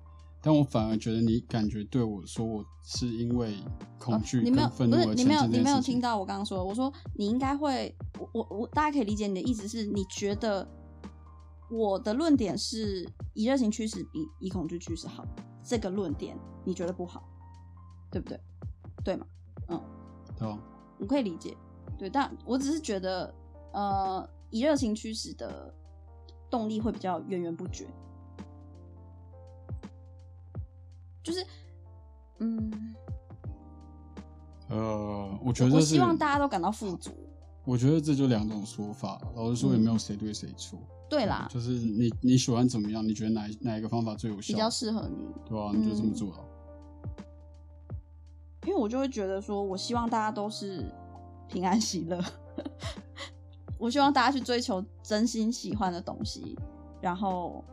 [0.42, 3.58] 但我反而觉得你感觉对我说我是因为
[3.98, 5.60] 恐惧哦你没有不是你没有你。
[5.60, 10.68] 没有听到我刚刚说的，我说你应该会，我我我大家可以理解你的意思是，你觉得
[11.70, 15.26] 我的论点是以热情驱使比以恐惧驱使好，
[15.64, 17.28] 这个论点你觉得不好，
[18.10, 18.40] 对不对？
[19.04, 19.26] 对吗？
[20.38, 20.58] 对吧？
[21.00, 21.56] 我可以理解，
[21.98, 23.34] 对，但我只是觉得，
[23.74, 25.74] 呃，以热情驱使的
[26.50, 27.86] 动力会比较源源不绝，
[31.30, 31.46] 就是，
[32.40, 32.96] 嗯，
[34.70, 37.12] 呃，我觉得我希望大家都感到富足。
[37.66, 40.80] 我觉得这就两种说法，老实说也没有谁对谁错。
[41.08, 46.46] 对啦，就是你你喜欢怎么样，你觉得哪哪一个方法最有效，比较适合你，对啊、你就这么嗯做了。
[48.66, 50.84] 因为我就会觉得说，我希望大家都是
[51.48, 52.24] 平安喜乐，
[53.78, 56.58] 我希望大家去追求真心喜欢的东西，
[57.02, 57.64] 然后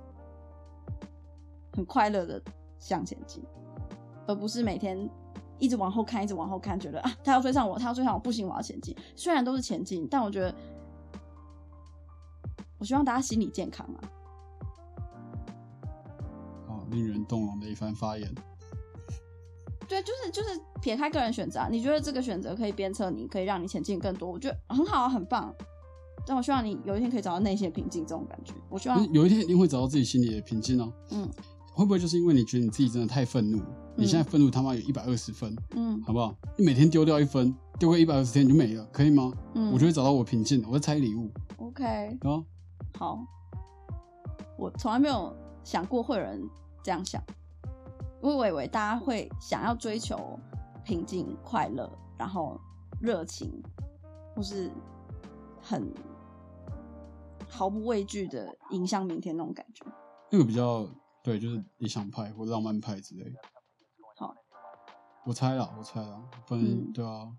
[1.73, 2.41] 很快乐的
[2.79, 3.43] 向前进，
[4.27, 5.09] 而不是每天
[5.59, 8.95] 一直往后看，一直往后看，觉得啊他要追上我，他要追上我，不行，我要前进。
[9.15, 10.55] 虽然都是前进，但我觉得，
[12.79, 14.01] 我希望大家心理健康啊。
[16.69, 18.31] 哦，令人动容的一番发言。
[19.89, 25.55] 对，就是就是撇开个人选择、啊，你觉得这个选择可以鞭策你，可以让你前进更多，我觉得很好啊，很棒。
[26.27, 28.53] 但我希望你有一天可以找到内心的平静，这种感觉。
[28.69, 30.93] 我希望，有一天一定会找到自己心里的平静哦。
[31.11, 31.31] 嗯
[31.77, 33.61] 会不会就是因为你觉得你自己真的太愤怒？
[33.95, 36.35] 你现在愤怒他妈有一百二十分，嗯好不好？
[36.57, 39.31] 你每天丢掉一分，丢个一百二十天你就没了，可以吗？
[39.55, 41.85] 嗯，我就会找到我平静，我在拆礼物 OK，
[42.23, 42.43] 啊。
[42.99, 43.19] 好。
[44.57, 46.43] 我从来没有想过会有人
[46.83, 47.23] 这样想，
[48.23, 50.41] 我以为大家会想要追求
[50.83, 52.59] 平静、快乐，然后
[52.99, 53.53] 热情，
[54.35, 54.71] 或是
[55.61, 55.93] 很
[57.47, 59.85] 毫不畏惧的迎向明天那种感觉。
[60.31, 60.89] 那个比较
[61.27, 63.33] 对，就是理想派或浪漫派之类的。
[64.17, 64.33] 好，
[65.25, 67.33] 我猜啦，我猜啦，不然、嗯对啊。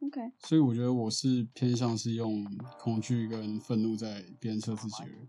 [0.00, 2.42] OK，所以我觉得我是偏向是用
[2.80, 5.28] 恐惧跟愤怒在鞭策自己的人。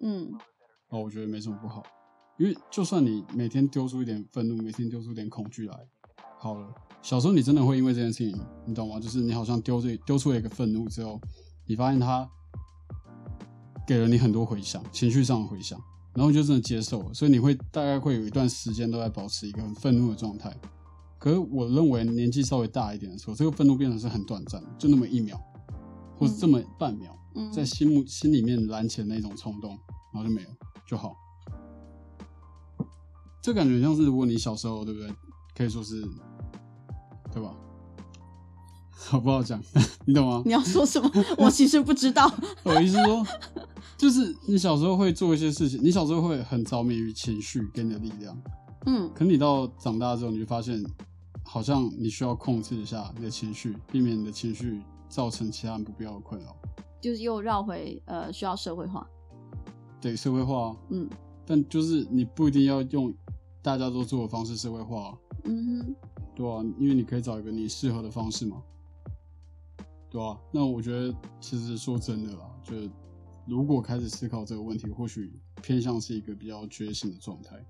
[0.00, 0.32] 嗯
[0.88, 1.84] 哦，我觉得没什么不好，
[2.36, 5.88] 因为就算你每天丢出一点愤怒，每天丢出一点恐惧来，
[6.36, 8.36] 好了，小时候你真的会因为这件事情，
[8.66, 8.98] 你懂吗？
[8.98, 11.20] 就是你好像丢这丢出了一个愤怒之后，
[11.64, 12.28] 你发现它
[13.86, 15.80] 给了你很多回响，情绪上的回响，
[16.16, 20.50] 然后就真的接受了，所以你会大概会有一段时间都在保持一个很愤怒的状态。
[21.18, 25.38] 可是我认为年纪稍微大一点的时候，这个愤怒变得是很短暂的，就那么一秒，
[26.16, 29.78] 或者这么半秒，嗯，在心目心里面燃起的那种冲动，
[30.14, 30.50] 然后就没了
[30.88, 31.14] 就好。
[33.42, 35.14] 这感觉像是如果你小时候对不对，
[35.54, 36.02] 可以说是，
[37.32, 37.54] 对吧？
[39.08, 39.60] 好不好讲？
[40.06, 40.42] 你懂吗？
[40.46, 41.10] 你要说什么？
[41.38, 42.30] 我其实不知道。
[42.64, 43.24] 我意思说，
[43.96, 48.36] 就是你小时候会做一些事情，你小时候会很着迷于情绪跟你的力量，
[48.86, 50.82] 嗯可你到长大之后，你就发现，
[51.44, 56.56] 好像你需要控制一下你的情绪，避免你的情绪造成其他人不必要的困扰。
[57.00, 59.06] 就是又绕回呃需要社会化。
[60.00, 61.08] 对，社会化啊，嗯
[61.44, 63.12] 但就是你不一定要用
[63.62, 65.94] 大家都做的方式社会化啊，嗯哼，
[66.34, 68.56] 对啊，因为你可以找一个你适合的方式嘛，
[70.16, 72.90] 对啊，那我觉得其实说真的啦，就是
[73.46, 75.30] 如果开始思考这个问题，或许
[75.62, 77.62] 偏向是一个比较觉醒的状态，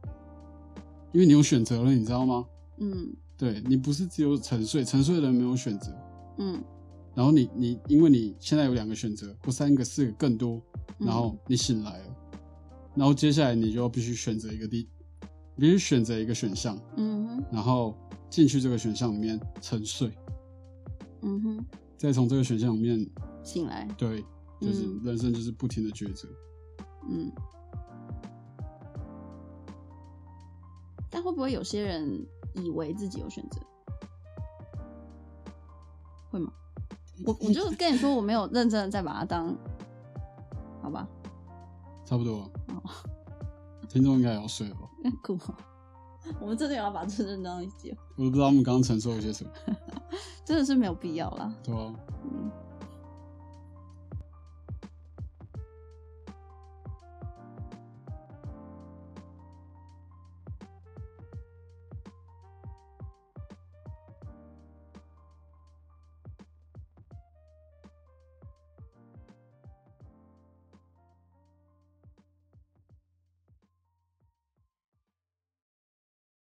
[1.13, 2.47] 因为你有选择了，你知道吗？
[2.79, 5.93] 嗯对你不是只有沉睡，沉睡的人没有选择，
[6.39, 6.63] 嗯。
[7.17, 10.63] 然后你你因为你现在有两个选择，或三个、四个更多，
[11.01, 12.17] 嗯然后你醒来了，
[12.95, 14.89] 然后接下来你就要必须选择一个地，
[15.57, 17.45] 必须选择一个选项，嗯哼。
[17.51, 17.93] 然后
[18.31, 20.13] 进去这个选项里面沉睡，
[21.23, 21.67] 嗯哼，
[21.97, 23.09] 再从这个选项里面，
[23.43, 23.87] 醒来。
[23.97, 24.23] 对，
[24.61, 26.29] 就是嗯人生就是不停的抉择。
[27.09, 27.31] 嗯，
[31.11, 33.61] 但会不会有些人以为自己有选择？
[36.31, 36.53] 会吗？
[37.25, 39.57] 我我就 跟你说，我没有认真的在把它当，
[40.83, 41.07] 好吧？
[42.05, 42.83] 差不多了，哦
[43.89, 44.81] 听众应该也要睡了吧？
[45.23, 45.55] 酷哦，
[46.41, 49.51] 我们真的有要把这认当一集哦，我都不知道我们刚刚承受了些什么，
[50.47, 51.53] 真的是没有必要啦。
[51.65, 51.93] 对啊、
[52.23, 52.51] 嗯